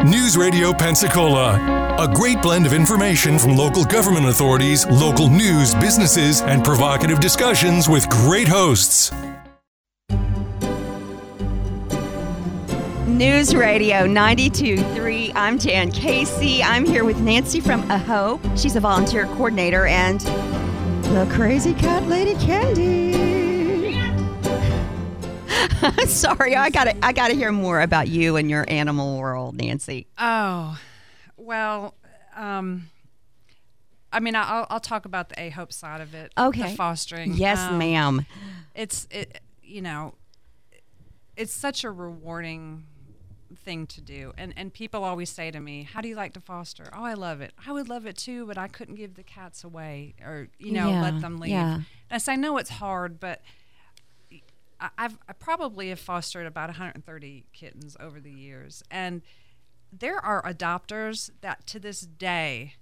News 0.05 0.37
Radio 0.37 0.73
Pensacola. 0.73 1.95
A 1.99 2.13
great 2.13 2.41
blend 2.41 2.65
of 2.65 2.73
information 2.73 3.37
from 3.37 3.55
local 3.55 3.85
government 3.85 4.25
authorities, 4.25 4.85
local 4.87 5.29
news, 5.29 5.75
businesses, 5.75 6.41
and 6.41 6.63
provocative 6.63 7.19
discussions 7.19 7.87
with 7.87 8.09
great 8.09 8.47
hosts. 8.47 9.11
News 13.07 13.55
Radio 13.55 14.07
92.3. 14.07 15.31
I'm 15.35 15.59
Jan 15.59 15.91
Casey. 15.91 16.63
I'm 16.63 16.83
here 16.85 17.05
with 17.05 17.19
Nancy 17.19 17.59
from 17.59 17.89
A 17.91 17.97
Hope. 17.97 18.41
She's 18.57 18.75
a 18.75 18.79
volunteer 18.79 19.25
coordinator 19.27 19.85
and 19.85 20.19
the 20.19 21.27
crazy 21.31 21.73
cat 21.73 22.07
lady 22.07 22.33
Candy. 22.43 23.42
Sorry, 26.07 26.55
I 26.55 26.69
gotta 26.69 26.95
I 27.05 27.11
gotta 27.13 27.33
hear 27.33 27.51
more 27.51 27.81
about 27.81 28.07
you 28.07 28.35
and 28.35 28.49
your 28.49 28.65
animal 28.67 29.17
world, 29.19 29.55
Nancy. 29.57 30.07
Oh, 30.17 30.79
well, 31.37 31.95
um, 32.35 32.89
I 34.11 34.19
mean, 34.19 34.35
I'll, 34.35 34.67
I'll 34.69 34.79
talk 34.79 35.05
about 35.05 35.29
the 35.29 35.39
A 35.41 35.49
Hope 35.49 35.73
side 35.73 36.01
of 36.01 36.13
it. 36.13 36.31
Okay. 36.37 36.71
The 36.71 36.75
fostering. 36.75 37.33
Yes, 37.33 37.59
Um, 37.59 37.77
ma'am. 37.77 38.25
It's 38.75 39.07
it, 39.11 39.41
you 39.61 39.81
know, 39.81 40.15
it's 41.35 41.53
such 41.53 41.83
a 41.83 41.91
rewarding 41.91 42.85
thing 43.63 43.85
to 43.87 44.01
do, 44.01 44.33
and 44.37 44.53
and 44.57 44.73
people 44.73 45.03
always 45.03 45.29
say 45.29 45.51
to 45.51 45.59
me, 45.59 45.83
"How 45.83 46.01
do 46.01 46.07
you 46.07 46.15
like 46.15 46.33
to 46.33 46.41
foster?" 46.41 46.89
Oh, 46.93 47.03
I 47.03 47.13
love 47.13 47.41
it. 47.41 47.53
I 47.67 47.71
would 47.71 47.87
love 47.89 48.05
it 48.05 48.17
too, 48.17 48.45
but 48.45 48.57
I 48.57 48.67
couldn't 48.67 48.95
give 48.95 49.15
the 49.15 49.23
cats 49.23 49.63
away 49.63 50.15
or 50.23 50.47
you 50.59 50.71
know 50.71 50.89
Yeah, 50.89 51.01
let 51.01 51.21
them 51.21 51.39
leave. 51.39 51.51
yeah. 51.51 51.75
And 51.75 51.83
I 52.11 52.17
say, 52.17 52.33
I 52.33 52.35
know 52.35 52.57
it's 52.57 52.69
hard, 52.71 53.19
but. 53.19 53.41
I've 54.97 55.17
I 55.27 55.33
probably 55.33 55.89
have 55.89 55.99
fostered 55.99 56.45
about 56.45 56.69
130 56.69 57.45
kittens 57.53 57.95
over 57.99 58.19
the 58.19 58.31
years, 58.31 58.83
and 58.91 59.21
there 59.91 60.17
are 60.17 60.41
adopters 60.43 61.29
that 61.41 61.65
to 61.67 61.79
this 61.79 62.01
day, 62.01 62.75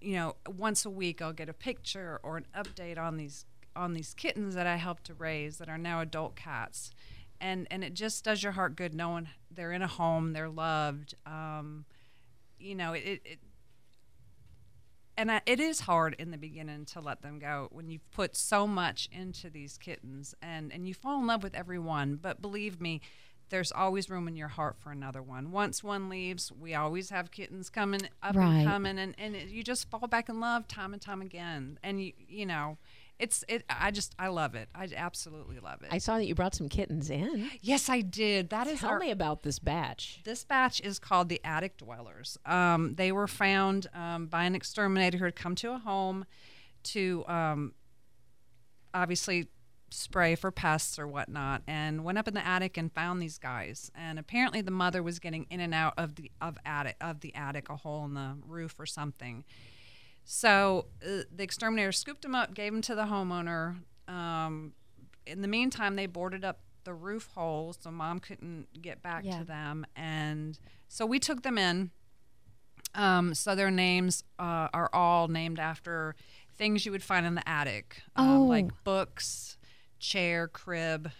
you 0.00 0.14
know, 0.14 0.36
once 0.48 0.84
a 0.84 0.90
week 0.90 1.22
I'll 1.22 1.32
get 1.32 1.48
a 1.48 1.54
picture 1.54 2.20
or 2.22 2.36
an 2.36 2.46
update 2.56 2.98
on 2.98 3.16
these 3.16 3.46
on 3.74 3.92
these 3.92 4.14
kittens 4.14 4.54
that 4.54 4.66
I 4.66 4.76
helped 4.76 5.04
to 5.04 5.14
raise 5.14 5.58
that 5.58 5.68
are 5.68 5.78
now 5.78 6.00
adult 6.00 6.36
cats, 6.36 6.90
and 7.40 7.66
and 7.70 7.82
it 7.82 7.94
just 7.94 8.24
does 8.24 8.42
your 8.42 8.52
heart 8.52 8.76
good 8.76 8.94
knowing 8.94 9.28
they're 9.50 9.72
in 9.72 9.82
a 9.82 9.88
home, 9.88 10.32
they're 10.32 10.48
loved. 10.48 11.14
Um, 11.26 11.84
you 12.58 12.74
know, 12.74 12.92
it, 12.92 13.20
it 13.24 13.38
and 15.16 15.30
I, 15.30 15.40
it 15.46 15.60
is 15.60 15.80
hard 15.80 16.14
in 16.18 16.30
the 16.30 16.36
beginning 16.38 16.84
to 16.86 17.00
let 17.00 17.22
them 17.22 17.38
go 17.38 17.68
when 17.72 17.88
you've 17.88 18.10
put 18.10 18.36
so 18.36 18.66
much 18.66 19.08
into 19.12 19.48
these 19.50 19.78
kittens 19.78 20.34
and 20.42 20.72
and 20.72 20.86
you 20.86 20.94
fall 20.94 21.20
in 21.20 21.26
love 21.26 21.42
with 21.42 21.54
every 21.54 21.78
one. 21.78 22.16
But 22.16 22.40
believe 22.42 22.80
me 22.80 23.00
there's 23.48 23.70
always 23.70 24.10
room 24.10 24.26
in 24.26 24.34
your 24.36 24.48
heart 24.48 24.76
for 24.78 24.90
another 24.90 25.22
one. 25.22 25.52
Once 25.52 25.82
one 25.84 26.08
leaves 26.08 26.50
we 26.52 26.74
always 26.74 27.10
have 27.10 27.30
kittens 27.30 27.70
coming 27.70 28.02
up 28.22 28.34
Right. 28.34 28.56
and 28.56 28.68
coming 28.68 28.98
and, 28.98 29.14
and 29.18 29.36
it, 29.36 29.48
you 29.48 29.62
just 29.62 29.88
fall 29.88 30.06
back 30.08 30.28
in 30.28 30.40
love 30.40 30.66
time 30.68 30.92
and 30.92 31.00
time 31.00 31.22
again. 31.22 31.78
And 31.82 32.02
you 32.02 32.12
you 32.28 32.44
know 32.46 32.78
it's 33.18 33.44
it 33.48 33.64
i 33.70 33.90
just 33.90 34.14
i 34.18 34.28
love 34.28 34.54
it 34.54 34.68
i 34.74 34.88
absolutely 34.94 35.58
love 35.58 35.80
it 35.82 35.88
I 35.90 35.98
saw 35.98 36.18
that 36.18 36.26
you 36.26 36.34
brought 36.34 36.54
some 36.54 36.68
kittens 36.68 37.08
in. 37.10 37.50
yes 37.62 37.88
i 37.88 38.00
did 38.02 38.50
that 38.50 38.66
is 38.66 38.80
Tell 38.80 38.90
our, 38.90 38.98
me 38.98 39.10
about 39.10 39.42
this 39.42 39.58
batch. 39.58 40.20
this 40.24 40.44
batch 40.44 40.80
is 40.80 40.98
called 40.98 41.28
the 41.28 41.40
Attic 41.44 41.78
Dwellers. 41.78 42.36
Um, 42.44 42.94
they 42.94 43.12
were 43.12 43.26
found 43.26 43.86
um, 43.94 44.26
by 44.26 44.44
an 44.44 44.54
exterminator 44.54 45.16
who 45.18 45.24
had 45.24 45.36
come 45.36 45.54
to 45.56 45.72
a 45.72 45.78
home 45.78 46.26
to 46.84 47.24
um, 47.26 47.72
obviously 48.94 49.48
spray 49.90 50.34
for 50.34 50.50
pests 50.50 50.98
or 50.98 51.06
whatnot, 51.06 51.62
and 51.66 52.04
went 52.04 52.18
up 52.18 52.26
in 52.28 52.34
the 52.34 52.44
attic 52.46 52.76
and 52.76 52.92
found 52.92 53.22
these 53.22 53.38
guys. 53.38 53.90
And 53.94 54.18
apparently, 54.18 54.60
the 54.60 54.70
mother 54.72 55.02
was 55.02 55.18
getting 55.20 55.46
in 55.50 55.60
and 55.60 55.72
out 55.72 55.94
of 55.96 56.16
the 56.16 56.30
of 56.40 56.58
attic 56.66 56.96
of 57.00 57.20
the 57.20 57.34
attic, 57.34 57.68
a 57.70 57.76
hole 57.76 58.04
in 58.04 58.14
the 58.14 58.36
roof 58.46 58.78
or 58.78 58.86
something. 58.86 59.44
So 60.28 60.86
uh, 61.04 61.22
the 61.34 61.44
exterminator 61.44 61.92
scooped 61.92 62.22
them 62.22 62.34
up, 62.34 62.52
gave 62.52 62.72
them 62.72 62.82
to 62.82 62.94
the 62.96 63.04
homeowner. 63.04 63.76
Um, 64.08 64.72
in 65.24 65.40
the 65.40 65.48
meantime, 65.48 65.94
they 65.94 66.06
boarded 66.06 66.44
up 66.44 66.58
the 66.84 66.92
roof 66.94 67.30
hole 67.34 67.72
so 67.78 67.90
mom 67.92 68.18
couldn't 68.18 68.82
get 68.82 69.02
back 69.02 69.24
Yeah. 69.24 69.38
to 69.38 69.44
them. 69.44 69.86
And 69.94 70.58
so 70.88 71.06
we 71.06 71.20
took 71.20 71.42
them 71.42 71.56
in. 71.58 71.90
Um, 72.94 73.34
so 73.34 73.54
their 73.54 73.70
names 73.70 74.24
uh, 74.38 74.68
are 74.74 74.90
all 74.92 75.28
named 75.28 75.60
after 75.60 76.16
things 76.56 76.84
you 76.84 76.90
would 76.92 77.02
find 77.04 77.24
in 77.24 77.34
the 77.36 77.48
attic, 77.48 78.02
um, 78.16 78.28
Oh. 78.42 78.44
like 78.46 78.66
books, 78.84 79.58
chair, 80.00 80.48
crib, 80.48 81.10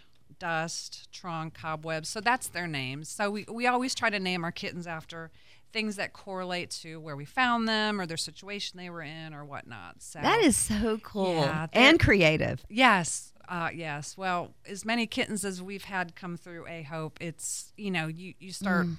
dust, 0.40 1.12
trunk, 1.12 1.54
cobwebs. 1.54 2.08
So 2.08 2.20
that's 2.20 2.48
their 2.48 2.66
names. 2.66 3.08
So 3.08 3.30
we, 3.30 3.44
we 3.50 3.66
always 3.68 3.94
try 3.94 4.10
to 4.10 4.18
name 4.18 4.42
our 4.44 4.52
kittens 4.52 4.86
after 4.86 5.30
things 5.72 5.96
that 5.96 6.12
correlate 6.12 6.70
to 6.70 6.98
where 7.00 7.16
we 7.16 7.24
found 7.24 7.68
them 7.68 8.00
or 8.00 8.06
their 8.06 8.16
situation 8.16 8.78
they 8.78 8.88
were 8.90 9.02
in 9.02 9.34
or 9.34 9.44
whatnot. 9.44 9.96
So 10.00 10.20
That 10.22 10.40
is 10.40 10.56
so 10.56 10.98
cool 11.02 11.34
Yeah, 11.34 11.66
and 11.72 12.00
creative. 12.00 12.64
Yes, 12.70 13.32
uh, 13.48 13.70
yes. 13.74 14.16
Well, 14.16 14.54
as 14.66 14.84
many 14.84 15.06
kittens 15.06 15.44
as 15.44 15.60
we've 15.62 15.84
had 15.84 16.14
come 16.16 16.36
through 16.36 16.66
A 16.66 16.82
Hope, 16.82 17.18
it's 17.20 17.72
you 17.76 17.90
know 17.90 18.06
you 18.06 18.34
you 18.38 18.52
start 18.52 18.86
Mm. 18.86 18.96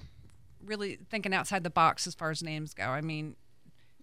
really 0.64 0.98
thinking 1.10 1.34
outside 1.34 1.64
the 1.64 1.70
box 1.70 2.06
as 2.08 2.14
far 2.16 2.30
as 2.32 2.44
names 2.44 2.74
go. 2.74 2.86
I 2.86 3.02
mean, 3.02 3.36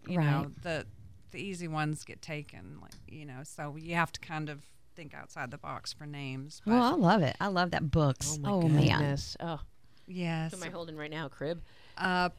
you 0.08 0.18
know 0.20 0.50
the 0.62 0.86
the 1.30 1.38
easy 1.38 1.68
ones 1.68 2.04
get 2.04 2.22
taken, 2.22 2.78
like 2.82 2.92
you 3.08 3.24
know, 3.24 3.40
so 3.44 3.76
you 3.76 3.94
have 3.94 4.12
to 4.12 4.20
kind 4.20 4.48
of 4.48 4.62
think 4.96 5.12
outside 5.14 5.50
the 5.50 5.58
box 5.58 5.92
for 5.92 6.06
names. 6.06 6.60
But 6.64 6.72
Well, 6.74 6.82
I 6.84 6.96
love 6.96 7.22
it. 7.22 7.36
I 7.40 7.48
love 7.48 7.70
that 7.72 7.90
books. 7.90 8.38
Oh 8.44 8.62
my 8.62 8.68
man. 8.68 8.86
goodness. 8.86 9.36
Oh, 9.40 9.60
yes. 10.06 10.52
who 10.52 10.58
am 10.58 10.62
I 10.62 10.70
holding 10.70 10.96
right 10.96 11.10
now? 11.10 11.28
Crib. 11.28 11.62
Uh, 11.96 12.30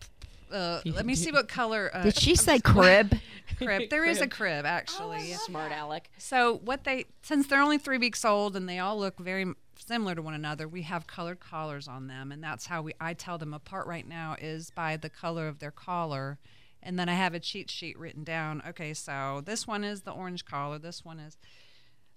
uh, 0.51 0.81
let 0.85 1.05
me 1.05 1.15
see 1.15 1.31
what 1.31 1.47
color. 1.47 1.89
Uh, 1.93 2.03
Did 2.03 2.17
she 2.17 2.31
I'm 2.31 2.35
say 2.38 2.55
s- 2.55 2.62
crib? 2.62 3.15
crib. 3.57 3.89
There 3.89 4.05
is 4.05 4.21
a 4.21 4.27
crib 4.27 4.65
actually. 4.65 5.33
Smart 5.33 5.71
Alec. 5.71 6.09
So 6.17 6.57
what 6.63 6.83
they 6.83 7.05
since 7.24 7.47
they're 7.47 7.62
only 7.62 7.77
three 7.77 7.97
weeks 7.97 8.24
old 8.24 8.55
and 8.55 8.67
they 8.69 8.79
all 8.79 8.97
look 8.97 9.19
very 9.19 9.45
similar 9.77 10.15
to 10.15 10.21
one 10.21 10.33
another, 10.33 10.67
we 10.67 10.83
have 10.83 11.07
colored 11.07 11.39
collars 11.39 11.88
on 11.88 12.07
them, 12.07 12.31
and 12.31 12.43
that's 12.43 12.67
how 12.67 12.81
we 12.81 12.93
I 13.00 13.13
tell 13.13 13.38
them 13.38 13.53
apart 13.53 13.88
right 13.88 14.07
now 14.07 14.35
is 14.39 14.69
by 14.69 14.97
the 14.97 15.09
color 15.09 15.47
of 15.47 15.59
their 15.59 15.71
collar, 15.71 16.38
and 16.81 16.97
then 16.97 17.09
I 17.09 17.13
have 17.13 17.33
a 17.33 17.39
cheat 17.39 17.69
sheet 17.69 17.97
written 17.97 18.24
down. 18.24 18.62
Okay, 18.67 18.93
so 18.93 19.41
this 19.45 19.67
one 19.67 19.83
is 19.83 20.01
the 20.01 20.12
orange 20.12 20.45
collar. 20.45 20.79
This 20.79 21.03
one 21.03 21.19
is. 21.19 21.38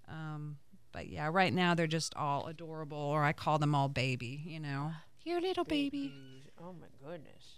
Um, 0.08 0.56
but 0.92 1.08
yeah, 1.08 1.28
right 1.30 1.52
now 1.52 1.74
they're 1.74 1.86
just 1.86 2.14
all 2.14 2.46
adorable, 2.46 2.98
or 2.98 3.24
I 3.24 3.32
call 3.32 3.58
them 3.58 3.74
all 3.74 3.88
baby. 3.88 4.42
You 4.46 4.60
know, 4.60 4.92
your 5.24 5.40
little 5.40 5.64
baby. 5.64 6.12
Oh 6.62 6.74
my 6.80 6.86
goodness. 7.10 7.54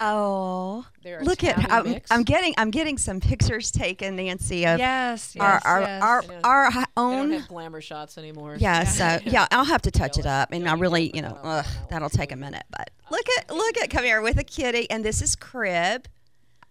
Oh, 0.00 0.86
They're 1.02 1.22
look 1.22 1.44
at 1.44 1.70
I'm. 1.70 2.00
I'm 2.10 2.22
getting 2.22 2.54
I'm 2.56 2.70
getting 2.70 2.96
some 2.98 3.20
pictures 3.20 3.70
taken, 3.70 4.16
Nancy, 4.16 4.66
of 4.66 4.78
Yes, 4.78 5.36
our 5.38 5.52
yes, 5.54 5.62
our 5.66 5.80
yes. 5.80 6.02
our, 6.02 6.22
They 6.22 6.34
our 6.44 6.70
hi- 6.70 6.84
don't 6.96 7.14
own. 7.14 7.32
have 7.32 7.48
glamour 7.48 7.80
shots 7.80 8.16
anymore. 8.18 8.56
Yeah, 8.58 8.84
so 8.84 9.18
yeah, 9.24 9.46
I'll 9.50 9.64
have 9.64 9.82
to 9.82 9.90
touch 9.90 10.18
it 10.18 10.26
up, 10.26 10.52
and 10.52 10.68
I 10.68 10.74
really, 10.74 11.10
you 11.14 11.22
know, 11.22 11.38
ugh, 11.42 11.66
that'll 11.90 12.08
take 12.10 12.32
a 12.32 12.36
minute. 12.36 12.64
But 12.70 12.90
look 13.10 13.26
at 13.38 13.50
look 13.54 13.76
at 13.78 13.90
come 13.90 14.04
here 14.04 14.20
with 14.22 14.38
a 14.38 14.44
kitty, 14.44 14.88
and 14.90 15.04
this 15.04 15.20
is 15.20 15.36
crib. 15.36 16.06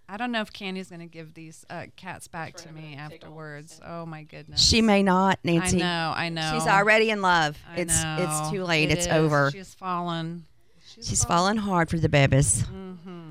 I 0.08 0.18
don't 0.18 0.32
know 0.32 0.42
if 0.42 0.54
Candy's 0.54 0.90
going 0.90 1.00
to 1.00 1.08
give 1.08 1.34
these 1.34 1.66
uh, 1.68 1.86
cats 1.96 2.28
back 2.28 2.54
to 2.58 2.72
me 2.72 2.96
afterwards. 2.96 3.82
Oh 3.84 4.06
my 4.06 4.22
goodness. 4.22 4.62
She 4.64 4.84
may 4.84 5.02
not, 5.02 5.40
Nancy. 5.44 5.78
I 5.78 5.80
know, 5.80 6.14
I 6.16 6.30
know. 6.30 6.52
She's 6.54 6.68
already 6.68 7.10
in 7.10 7.24
love. 7.24 7.58
I 7.68 7.78
it's 7.78 8.04
know. 8.04 8.18
it's 8.20 8.52
too 8.52 8.64
late. 8.64 8.92
It 8.92 9.00
it's 9.00 9.08
is. 9.08 9.12
over. 9.12 9.50
She's 9.52 9.74
fallen. 9.74 10.46
She's 10.86 11.24
falling 11.24 11.58
hard 11.58 11.90
for 11.90 11.98
the 11.98 12.10
babies. 12.10 12.64
Mm-hmm. 12.64 13.22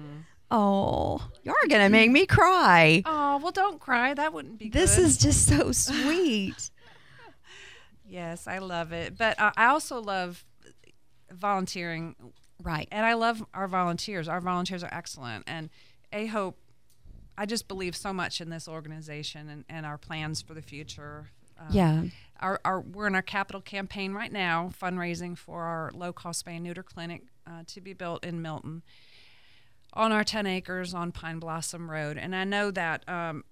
Oh, 0.50 1.26
you're 1.42 1.54
gonna 1.68 1.88
make 1.88 2.10
me 2.10 2.26
cry. 2.26 3.02
Oh 3.06 3.38
well, 3.38 3.52
don't 3.52 3.80
cry. 3.80 4.14
That 4.14 4.32
wouldn't 4.32 4.58
be. 4.58 4.68
This 4.68 4.96
good. 4.96 5.04
is 5.04 5.16
just 5.16 5.48
so 5.48 5.72
sweet. 5.72 6.70
Yes, 8.06 8.46
I 8.46 8.58
love 8.58 8.92
it, 8.92 9.16
but 9.16 9.40
uh, 9.40 9.52
I 9.56 9.66
also 9.66 10.00
love 10.00 10.44
volunteering. 11.30 12.14
Right. 12.62 12.88
And 12.92 13.04
I 13.04 13.14
love 13.14 13.44
our 13.52 13.66
volunteers. 13.66 14.28
Our 14.28 14.40
volunteers 14.40 14.84
are 14.84 14.92
excellent, 14.92 15.44
and 15.46 15.70
A 16.12 16.26
Hope. 16.26 16.58
I 17.36 17.46
just 17.46 17.66
believe 17.66 17.96
so 17.96 18.12
much 18.12 18.40
in 18.40 18.48
this 18.50 18.68
organization 18.68 19.48
and, 19.48 19.64
and 19.68 19.84
our 19.84 19.98
plans 19.98 20.40
for 20.40 20.54
the 20.54 20.62
future. 20.62 21.30
Um, 21.58 21.66
Yeah. 21.70 22.02
Our, 22.40 22.60
our, 22.64 22.80
we're 22.80 23.06
in 23.06 23.14
our 23.14 23.22
capital 23.22 23.60
campaign 23.62 24.12
right 24.12 24.30
now, 24.32 24.70
fundraising 24.82 25.38
for 25.38 25.62
our 25.62 25.90
low 25.94 26.12
cost 26.12 26.44
spay 26.44 26.56
and 26.56 26.64
neuter 26.64 26.82
clinic 26.82 27.22
uh, 27.46 27.62
to 27.68 27.80
be 27.80 27.92
built 27.94 28.24
in 28.24 28.42
Milton 28.42 28.82
on 29.94 30.12
our 30.12 30.24
10 30.24 30.46
acres 30.46 30.92
on 30.92 31.12
Pine 31.12 31.38
Blossom 31.38 31.90
Road. 31.90 32.18
And 32.18 32.34
I 32.34 32.44
know 32.44 32.70
that 32.72 33.08
um, 33.08 33.44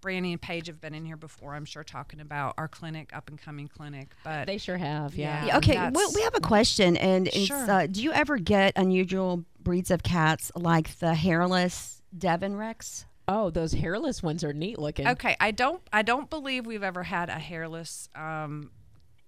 Brandy 0.00 0.32
and 0.32 0.42
Paige 0.42 0.66
have 0.66 0.80
been 0.80 0.92
in 0.92 1.04
here 1.04 1.16
before, 1.16 1.54
I'm 1.54 1.64
sure, 1.64 1.84
talking 1.84 2.20
about 2.20 2.54
our 2.58 2.68
clinic, 2.68 3.10
up 3.16 3.28
and 3.28 3.40
coming 3.40 3.68
clinic. 3.68 4.10
But 4.24 4.46
They 4.46 4.58
sure 4.58 4.76
have, 4.76 5.14
yeah. 5.14 5.46
Yeah, 5.46 5.56
okay, 5.58 5.90
well, 5.92 6.10
we 6.14 6.22
have 6.22 6.34
a 6.34 6.40
question, 6.40 6.96
and 6.96 7.28
it's, 7.28 7.46
Sure. 7.46 7.70
uh, 7.70 7.86
do 7.86 8.02
you 8.02 8.12
ever 8.12 8.36
get 8.38 8.72
unusual 8.76 9.44
breeds 9.60 9.90
of 9.90 10.02
cats 10.02 10.50
like 10.56 10.98
the 10.98 11.14
hairless 11.14 12.02
Devon 12.16 12.56
Rex? 12.56 13.06
Oh, 13.28 13.50
those 13.50 13.72
hairless 13.72 14.22
ones 14.22 14.44
are 14.44 14.52
neat 14.52 14.78
looking. 14.78 15.08
Okay, 15.08 15.36
I 15.40 15.50
don't 15.50 15.82
I 15.92 16.02
don't 16.02 16.30
believe 16.30 16.66
we've 16.66 16.82
ever 16.82 17.02
had 17.02 17.28
a 17.28 17.38
hairless 17.38 18.08
um 18.14 18.70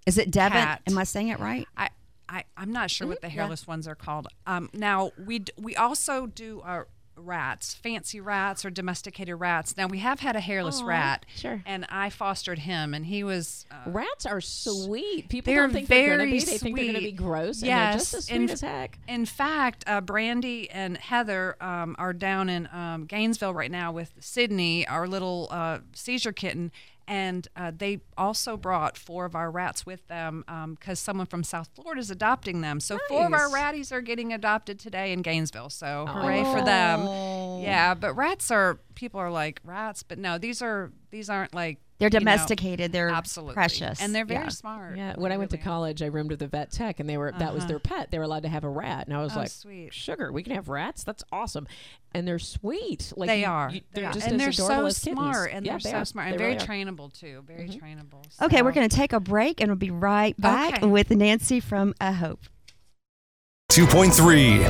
Is 0.06 0.18
it 0.18 0.30
Devon? 0.30 0.52
cat. 0.62 0.82
Am 0.86 0.96
I 0.96 1.04
saying 1.04 1.28
it 1.28 1.40
right? 1.40 1.66
I, 1.76 1.88
I 2.28 2.44
I'm 2.56 2.72
not 2.72 2.90
sure 2.90 3.06
what 3.08 3.20
the 3.20 3.26
yeah. 3.28 3.34
hairless 3.34 3.66
ones 3.66 3.88
are 3.88 3.94
called. 3.96 4.28
Um, 4.46 4.70
now 4.72 5.10
we 5.26 5.40
d- 5.40 5.52
we 5.58 5.74
also 5.74 6.26
do 6.26 6.60
our 6.64 6.86
rats, 7.18 7.74
fancy 7.74 8.20
rats 8.20 8.64
or 8.64 8.70
domesticated 8.70 9.38
rats. 9.38 9.76
Now 9.76 9.86
we 9.86 9.98
have 9.98 10.20
had 10.20 10.36
a 10.36 10.40
hairless 10.40 10.80
Aw, 10.80 10.86
rat, 10.86 11.26
sure. 11.36 11.62
and 11.66 11.86
I 11.88 12.10
fostered 12.10 12.60
him, 12.60 12.94
and 12.94 13.06
he 13.06 13.24
was. 13.24 13.66
Uh, 13.70 13.90
Rats 13.90 14.26
are 14.26 14.40
sweet. 14.40 15.28
People 15.28 15.52
they're 15.52 15.62
don't 15.62 15.72
think 15.72 15.88
very 15.88 16.08
they're 16.08 16.18
gonna 16.18 16.30
be. 16.30 16.38
They 16.38 16.44
sweet. 16.44 16.60
think 16.60 16.76
they're 16.76 16.86
gonna 16.86 16.98
be 17.00 17.12
gross. 17.12 17.62
Yes, 17.62 17.68
and 17.68 17.68
they're 17.68 17.98
just 17.98 18.14
as 18.14 18.24
sweet 18.26 18.36
in, 18.36 18.50
as 18.50 18.60
heck. 18.60 18.98
In 19.08 19.26
fact, 19.26 19.84
uh, 19.86 20.00
Brandy 20.00 20.70
and 20.70 20.96
Heather 20.96 21.56
um, 21.60 21.96
are 21.98 22.12
down 22.12 22.48
in 22.48 22.68
um, 22.72 23.06
Gainesville 23.06 23.54
right 23.54 23.70
now 23.70 23.92
with 23.92 24.12
Sydney, 24.20 24.86
our 24.86 25.06
little 25.06 25.48
uh, 25.50 25.78
seizure 25.92 26.32
kitten, 26.32 26.72
and 27.08 27.48
uh, 27.56 27.72
they 27.76 28.00
also 28.16 28.56
brought 28.56 28.96
four 28.96 29.24
of 29.24 29.34
our 29.34 29.50
rats 29.50 29.84
with 29.86 30.06
them 30.08 30.44
because 30.78 31.00
someone 31.00 31.26
from 31.26 31.42
South 31.42 31.68
Florida 31.74 32.00
is 32.00 32.10
adopting 32.10 32.60
them. 32.60 32.78
So 32.78 32.98
four 33.08 33.26
of 33.26 33.32
our 33.32 33.48
Nice. 33.50 33.52
ratties 33.90 33.92
are 33.92 34.00
getting 34.02 34.32
adopted 34.32 34.78
today 34.78 35.12
in 35.12 35.22
Gainesville. 35.22 35.70
So 35.70 36.06
hooray 36.06 36.44
for 36.44 36.62
them! 36.62 37.06
Yeah, 37.62 37.94
but 37.94 38.14
rats 38.14 38.50
are 38.50 38.78
people 38.94 39.18
are 39.20 39.30
like 39.30 39.60
rats, 39.64 40.02
but 40.02 40.18
no, 40.18 40.38
these 40.38 40.62
are 40.62 40.92
these 41.10 41.28
aren't 41.30 41.54
like 41.54 41.78
They're 41.98 42.06
you 42.06 42.10
know, 42.14 42.18
domesticated. 42.20 42.92
They're 42.92 43.08
absolutely 43.08 43.54
precious. 43.54 44.00
and 44.00 44.14
they're 44.14 44.24
very 44.24 44.44
Yeah. 44.44 44.48
smart. 44.50 44.96
Yeah, 44.96 45.14
when 45.16 45.32
I 45.32 45.36
went 45.36 45.50
to 45.50 45.58
college, 45.58 46.00
I 46.00 46.06
roomed 46.06 46.30
with 46.30 46.40
a 46.42 46.46
vet 46.46 46.70
tech, 46.70 47.00
and 47.00 47.08
they 47.08 47.16
were 47.16 47.32
that 47.38 47.52
was 47.52 47.64
Uh-huh. 47.64 47.68
their 47.68 47.78
pet. 47.80 48.10
They 48.12 48.18
were 48.18 48.24
allowed 48.24 48.44
to 48.44 48.48
have 48.48 48.62
a 48.62 48.68
rat, 48.68 49.08
and 49.08 49.16
I 49.16 49.20
was 49.20 49.34
Oh, 49.34 49.40
like, 49.40 49.50
sweet. 49.50 49.92
"Sugar, 49.92 50.30
we 50.30 50.42
can 50.44 50.54
have 50.54 50.68
rats. 50.68 51.02
That's 51.02 51.24
awesome." 51.32 51.66
And 52.14 52.26
they're 52.26 52.38
sweet. 52.38 53.12
Like 53.16 53.28
they 53.28 53.44
are. 53.44 53.70
you- 53.70 53.80
They 53.92 54.00
they're 54.02 54.10
are. 54.10 54.12
just 54.12 54.26
and 54.26 54.36
as 54.36 54.40
they're 54.40 54.52
so 54.52 54.86
as 54.86 54.98
kittens. 55.00 55.18
smart, 55.18 55.50
and 55.52 55.66
Yeah, 55.66 55.72
they're 55.72 55.80
they 55.80 55.90
so 55.90 55.96
are. 55.98 56.04
smart, 56.04 56.26
They 56.26 56.30
and 56.32 56.38
very 56.38 56.52
really 56.54 56.66
trainable 56.66 57.12
too. 57.12 57.42
Very 57.46 57.68
trainable. 57.68 58.24
Okay, 58.40 58.62
we're 58.62 58.72
going 58.72 58.88
to 58.88 58.96
take 58.96 59.12
a 59.12 59.20
break, 59.20 59.60
and 59.60 59.68
we'll 59.68 59.76
be 59.76 59.90
right 59.90 60.40
back 60.40 60.74
Okay. 60.78 60.86
with 60.86 61.10
Nancy 61.10 61.58
from 61.60 61.94
A 62.00 62.12
Hope. 62.12 62.40
2.3. 63.70 64.64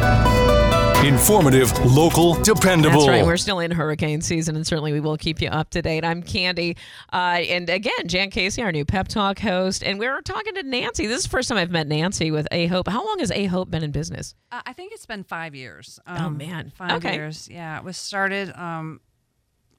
Informative, 1.04 1.72
local, 1.94 2.34
dependable. 2.42 2.96
That's 2.98 3.08
right. 3.08 3.24
We're 3.24 3.36
still 3.36 3.60
in 3.60 3.70
hurricane 3.70 4.20
season, 4.20 4.56
and 4.56 4.66
certainly 4.66 4.92
we 4.92 4.98
will 4.98 5.16
keep 5.16 5.40
you 5.40 5.48
up 5.48 5.70
to 5.70 5.80
date. 5.80 6.04
I'm 6.04 6.24
Candy, 6.24 6.76
uh, 7.12 7.16
and 7.48 7.70
again, 7.70 8.08
Jan 8.08 8.30
Casey, 8.30 8.62
our 8.62 8.72
new 8.72 8.84
pep 8.84 9.06
talk 9.06 9.38
host, 9.38 9.84
and 9.84 10.00
we 10.00 10.06
are 10.06 10.20
talking 10.20 10.54
to 10.56 10.62
Nancy. 10.64 11.06
This 11.06 11.18
is 11.18 11.22
the 11.22 11.28
first 11.30 11.48
time 11.48 11.56
I've 11.56 11.70
met 11.70 11.86
Nancy 11.86 12.32
with 12.32 12.48
A 12.50 12.66
Hope. 12.66 12.88
How 12.88 13.06
long 13.06 13.20
has 13.20 13.30
A 13.30 13.46
Hope 13.46 13.70
been 13.70 13.84
in 13.84 13.92
business? 13.92 14.34
Uh, 14.50 14.60
I 14.66 14.72
think 14.72 14.92
it's 14.92 15.06
been 15.06 15.22
five 15.22 15.54
years. 15.54 16.00
Oh, 16.06 16.14
Um, 16.16 16.36
man. 16.36 16.72
five 16.76 16.90
Okay. 16.94 17.14
years. 17.14 17.48
Yeah, 17.48 17.78
it 17.78 17.84
was 17.84 17.96
started 17.96 18.50
um, 18.58 19.00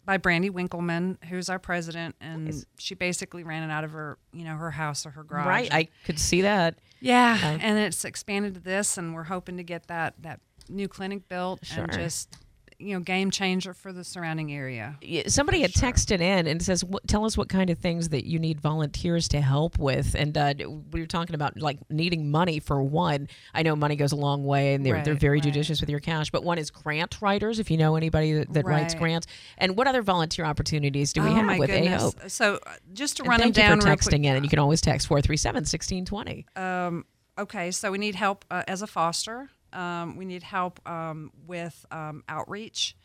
by 0.06 0.16
Brandy 0.18 0.50
Winkleman, 0.50 1.18
who's 1.30 1.50
our 1.50 1.60
president, 1.60 2.16
and 2.22 2.66
she 2.78 2.96
basically 2.96 3.44
ran 3.44 3.70
it 3.70 3.72
out 3.74 3.84
of 3.84 3.92
her, 3.92 4.18
you 4.32 4.46
know, 4.46 4.56
her 4.56 4.72
house 4.72 5.06
or 5.06 5.10
her 5.12 5.24
garage. 5.26 5.46
Right, 5.46 5.74
I 5.74 5.90
could 6.06 6.18
see 6.18 6.42
that. 6.44 6.80
yeah, 7.02 7.38
Uh, 7.44 7.58
and 7.62 7.78
it's 7.78 8.06
expanded 8.06 8.54
to 8.54 8.62
this, 8.62 8.98
and 8.98 9.14
we're 9.14 9.24
hoping 9.26 9.58
to 9.58 9.64
get 9.64 9.88
that 9.88 10.14
that 10.22 10.40
new 10.70 10.88
clinic 10.88 11.28
built 11.28 11.66
Sure. 11.66 11.84
and 11.84 11.94
just, 11.94 12.38
you 12.82 12.94
know, 12.94 13.02
game 13.02 13.30
changer 13.30 13.74
for 13.74 13.92
the 13.92 14.06
surrounding 14.06 14.54
area. 14.54 14.96
Yeah, 15.02 15.24
Somebody 15.28 15.62
had 15.62 15.74
texted 15.74 16.22
in 16.22 16.48
and 16.48 16.62
says, 16.62 16.86
"Tell 17.08 17.26
us 17.26 17.36
what 17.38 17.50
kind 17.50 17.70
of 17.70 17.78
things 17.78 18.08
that 18.10 18.26
you 18.26 18.40
need 18.40 18.62
volunteers 18.62 19.28
to 19.30 19.42
help 19.42 19.78
with." 19.78 20.16
And 20.16 20.38
uh, 20.38 20.54
we 20.92 21.02
were 21.02 21.06
talking 21.06 21.36
about 21.36 21.60
like 21.60 21.78
needing 21.90 22.32
money 22.32 22.60
for 22.60 22.82
one. 22.82 23.28
I 23.54 23.64
know 23.64 23.76
money 23.76 23.98
goes 23.98 24.14
a 24.14 24.16
long 24.16 24.46
way, 24.46 24.76
and 24.76 24.86
they're 24.86 25.04
they're 25.04 25.14
very 25.14 25.40
right. 25.40 25.44
judicious 25.44 25.82
with 25.82 25.90
your 25.90 26.00
cash. 26.00 26.30
But 26.30 26.46
one 26.46 26.58
is 26.58 26.72
grant 26.72 27.22
writers, 27.22 27.60
if 27.60 27.70
you 27.70 27.76
know 27.76 27.98
anybody 27.98 28.32
that, 28.32 28.54
that 28.54 28.66
writes 28.66 28.96
grants. 28.96 29.28
And 29.58 29.76
what 29.76 29.88
other 29.88 30.02
volunteer 30.02 30.46
opportunities 30.46 31.12
do 31.12 31.22
we 31.22 31.28
oh 31.28 31.34
have 31.34 31.60
with 31.60 31.70
goodness! 31.70 32.02
AHOPE? 32.02 32.32
So 32.32 32.60
uh, 32.66 32.76
just 32.94 33.18
to 33.18 33.24
run 33.24 33.42
thank 33.42 33.56
them 33.56 33.76
you 33.76 33.82
down 33.82 33.98
texting 33.98 34.24
in, 34.24 34.36
and 34.38 34.46
you 34.46 34.50
can 34.50 34.60
always 34.60 34.80
text 34.80 35.10
437-1620. 35.10 36.58
Um, 36.58 37.06
okay, 37.38 37.72
so 37.72 37.92
we 37.92 37.98
need 37.98 38.16
help 38.16 38.46
uh, 38.50 38.64
as 38.70 38.82
a 38.82 38.88
foster. 38.88 39.50
Um, 39.74 40.16
we 40.16 40.26
need 40.26 40.44
help 40.44 40.80
um, 40.90 41.32
with 41.48 41.86
um, 41.92 42.24
outreach, 42.28 42.96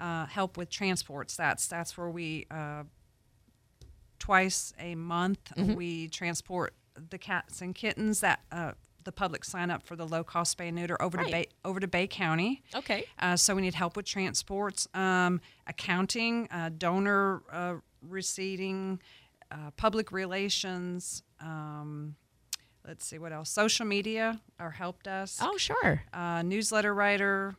uh, 0.00 0.26
help 0.26 0.56
with 0.56 0.70
transports. 0.70 1.36
That's 1.36 1.66
that's 1.66 1.96
where 1.98 2.10
we 2.10 2.46
uh, 2.50 2.84
twice 4.18 4.72
a 4.78 4.94
month 4.94 5.52
Mhm. 5.56 5.76
we 5.76 6.08
transport 6.08 6.74
the 7.10 7.18
cats 7.18 7.60
and 7.60 7.74
kittens 7.74 8.20
that 8.20 8.40
uh, 8.52 8.72
the 9.02 9.12
public 9.12 9.44
sign 9.44 9.70
up 9.70 9.82
for 9.82 9.96
the 9.96 10.06
low 10.06 10.24
cost 10.24 10.56
spay 10.56 10.68
and 10.68 10.76
neuter 10.76 11.00
over 11.02 11.18
to 11.18 11.24
Bay, 11.30 11.46
over 11.64 11.78
to 11.78 11.86
Bay 11.88 12.06
County. 12.06 12.62
Okay. 12.74 13.04
Uh, 13.18 13.36
so 13.36 13.54
we 13.54 13.60
need 13.62 13.74
help 13.74 13.96
with 13.96 14.06
transports, 14.06 14.88
um, 14.94 15.40
accounting, 15.66 16.48
uh, 16.50 16.70
donor 16.78 17.42
uh, 17.52 17.74
receipting, 18.08 18.98
uh, 19.50 19.72
public 19.76 20.10
relations. 20.10 21.22
Um, 21.40 22.16
let's 22.86 23.04
see 23.04 23.18
what 23.18 23.32
else. 23.32 23.50
Social 23.50 23.86
media, 23.86 24.40
our 24.58 24.70
help 24.70 25.02
desk. 25.02 25.40
Oh, 25.42 25.56
sure. 25.56 26.02
Uh, 26.12 26.42
newsletter 26.42 26.94
writer, 26.94 27.54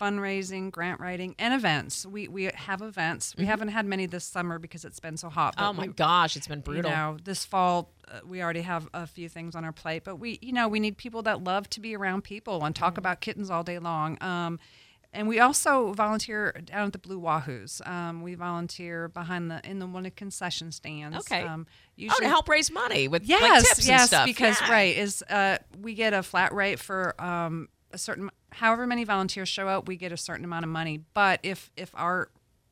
fundraising, 0.00 0.70
grant 0.70 1.00
writing, 1.00 1.34
and 1.38 1.54
events. 1.54 2.04
We 2.04 2.26
we 2.28 2.44
have 2.44 2.82
events. 2.82 3.34
We 3.36 3.44
Mhm. 3.44 3.48
haven't 3.48 3.68
had 3.68 3.86
many 3.86 4.06
this 4.06 4.24
summer 4.24 4.58
because 4.58 4.84
it's 4.84 5.00
been 5.00 5.16
so 5.16 5.30
hot. 5.30 5.54
Oh 5.58 5.72
my 5.72 5.86
we- 5.86 5.92
gosh, 5.92 6.36
it's 6.36 6.48
been 6.48 6.60
brutal. 6.60 6.90
You 6.90 6.96
know, 6.96 7.16
this 7.22 7.44
fall 7.44 7.90
uh, 8.08 8.20
we 8.26 8.42
already 8.42 8.60
have 8.62 8.88
a 8.92 9.06
few 9.06 9.28
things 9.28 9.54
on 9.54 9.64
our 9.64 9.72
plate, 9.72 10.02
but 10.04 10.16
we 10.16 10.38
you 10.42 10.52
know 10.52 10.66
we 10.68 10.80
need 10.80 10.96
people 10.98 11.22
that 11.22 11.42
love 11.44 11.70
to 11.70 11.80
be 11.80 11.94
around 11.96 12.22
people 12.24 12.64
and 12.64 12.74
Mm-hmm. 12.74 12.84
talk 12.84 12.98
about 12.98 13.20
kittens 13.20 13.50
all 13.50 13.62
day 13.62 13.78
long. 13.78 14.20
Um, 14.22 14.58
and 15.14 15.26
we 15.28 15.40
also 15.40 15.92
volunteer 15.94 16.52
down 16.64 16.86
at 16.88 16.92
the 16.92 16.98
Blue 16.98 17.20
Wahoos. 17.20 17.86
Um, 17.86 18.22
we 18.22 18.34
volunteer 18.34 19.08
behind 19.08 19.50
the 19.50 19.60
in 19.68 19.78
the 19.78 19.86
one 19.86 20.04
of 20.04 20.14
concession 20.16 20.72
stands. 20.72 21.16
Okay. 21.18 21.42
Um, 21.42 21.66
oh, 22.10 22.18
to 22.18 22.28
help 22.28 22.48
raise 22.48 22.70
money 22.70 23.08
with 23.08 23.24
yes, 23.24 23.40
like, 23.42 23.62
tips 23.64 23.86
yes, 23.88 24.00
and 24.00 24.08
stuff. 24.08 24.26
because 24.26 24.60
Yeah. 24.60 24.70
right 24.70 24.96
is 24.96 25.22
uh, 25.30 25.58
we 25.80 25.94
get 25.94 26.12
a 26.12 26.22
flat 26.22 26.52
rate 26.52 26.78
for 26.78 27.14
um, 27.22 27.68
a 27.92 27.98
certain 27.98 28.30
however 28.50 28.86
many 28.86 29.04
volunteers 29.04 29.48
show 29.48 29.68
up, 29.68 29.88
we 29.88 29.96
get 29.96 30.12
a 30.12 30.16
certain 30.16 30.44
amount 30.44 30.64
of 30.64 30.70
money. 30.70 31.00
But 31.14 31.40
if 31.42 31.70
if 31.76 31.90
our 31.94 32.28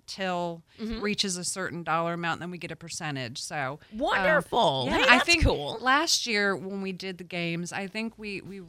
till 0.07 0.63
reaches 0.79 1.37
a 1.37 1.45
certain 1.45 1.85
dollar 1.85 2.15
amount, 2.15 2.41
then 2.41 2.51
we 2.51 2.59
get 2.59 2.71
a 2.73 2.77
percentage. 2.77 3.41
So 3.41 3.79
um, 3.93 3.99
Wonderful. 3.99 4.87
yeah, 4.89 4.99
Hey, 4.99 5.05
I 5.09 5.19
think 5.21 5.45
cool. 5.45 5.79
last 5.81 6.27
year 6.27 6.57
when 6.57 6.83
we 6.83 6.93
did 6.93 7.19
the 7.19 7.25
games, 7.25 7.73
I 7.73 7.87
think 7.87 8.19
we 8.19 8.41
we. 8.41 8.63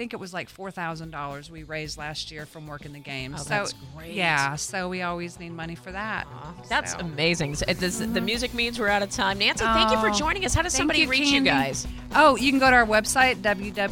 I 0.00 0.02
think 0.02 0.14
it 0.14 0.18
was 0.18 0.32
like 0.32 0.48
four 0.48 0.70
thousand 0.70 1.10
dollars 1.10 1.50
we 1.50 1.62
raised 1.62 1.98
last 1.98 2.30
year 2.30 2.46
from 2.46 2.66
working 2.66 2.94
the 2.94 3.00
games. 3.00 3.36
Oh, 3.40 3.42
so 3.42 3.48
that's 3.50 3.74
great. 3.94 4.14
yeah, 4.14 4.56
so 4.56 4.88
we 4.88 5.02
always 5.02 5.38
need 5.38 5.50
money 5.50 5.74
for 5.74 5.92
that. 5.92 6.26
That's 6.70 6.92
So. 6.92 7.00
amazing. 7.00 7.56
So, 7.56 7.66
it- 7.68 7.80
this, 7.80 7.98
The 7.98 8.18
music 8.22 8.54
means 8.54 8.78
we're 8.78 8.88
out 8.88 9.02
of 9.02 9.10
time. 9.10 9.36
Nancy, 9.40 9.62
thank 9.62 9.90
you 9.90 10.00
for 10.00 10.08
Oh, 10.08 10.14
joining 10.14 10.46
us. 10.46 10.54
How 10.54 10.62
does 10.62 10.72
somebody 10.72 11.00
you, 11.00 11.08
reach 11.08 11.28
you 11.28 11.42
guys? 11.42 11.86
Oh, 12.14 12.34
you 12.36 12.50
can 12.50 12.58
go 12.58 12.70
to 12.70 12.76
our 12.76 12.86
website, 12.86 13.42
www.ahope, 13.42 13.84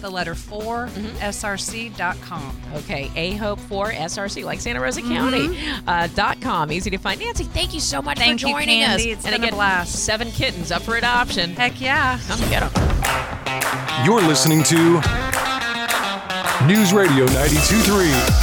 the 0.00 0.10
letter 0.10 0.34
4, 0.34 0.86
Mm-hmm. 0.86 1.16
src.com. 1.18 2.60
Okay, 2.76 3.08
ahope4 3.14 3.92
SRC, 3.96 4.44
like 4.46 4.60
Santa 4.60 4.80
Rosa 4.80 5.02
County, 5.02 5.58
uh, 5.86 6.06
dot 6.14 6.40
com. 6.40 6.72
Easy 6.72 6.88
to 6.88 6.96
find. 6.96 7.20
Nancy, 7.20 7.44
thank 7.44 7.74
you 7.74 7.80
so 7.80 8.00
much 8.00 8.16
Thank 8.16 8.40
for 8.40 8.46
you, 8.46 8.54
joining 8.54 8.82
us. 8.82 8.96
Candy. 8.96 9.10
It's 9.10 9.26
and 9.26 9.34
been 9.34 9.42
a 9.42 9.46
again, 9.48 9.54
blast. 9.56 10.06
seven 10.06 10.30
kittens 10.30 10.72
up 10.72 10.80
for 10.80 10.96
adoption. 10.96 11.54
Heck 11.54 11.78
yeah. 11.82 12.18
Come 12.28 12.40
get 12.48 12.72
them. 12.72 13.24
You're 14.04 14.22
listening 14.22 14.62
to 14.64 15.00
News 16.66 16.92
Radio 16.92 17.26
923. 17.26 18.36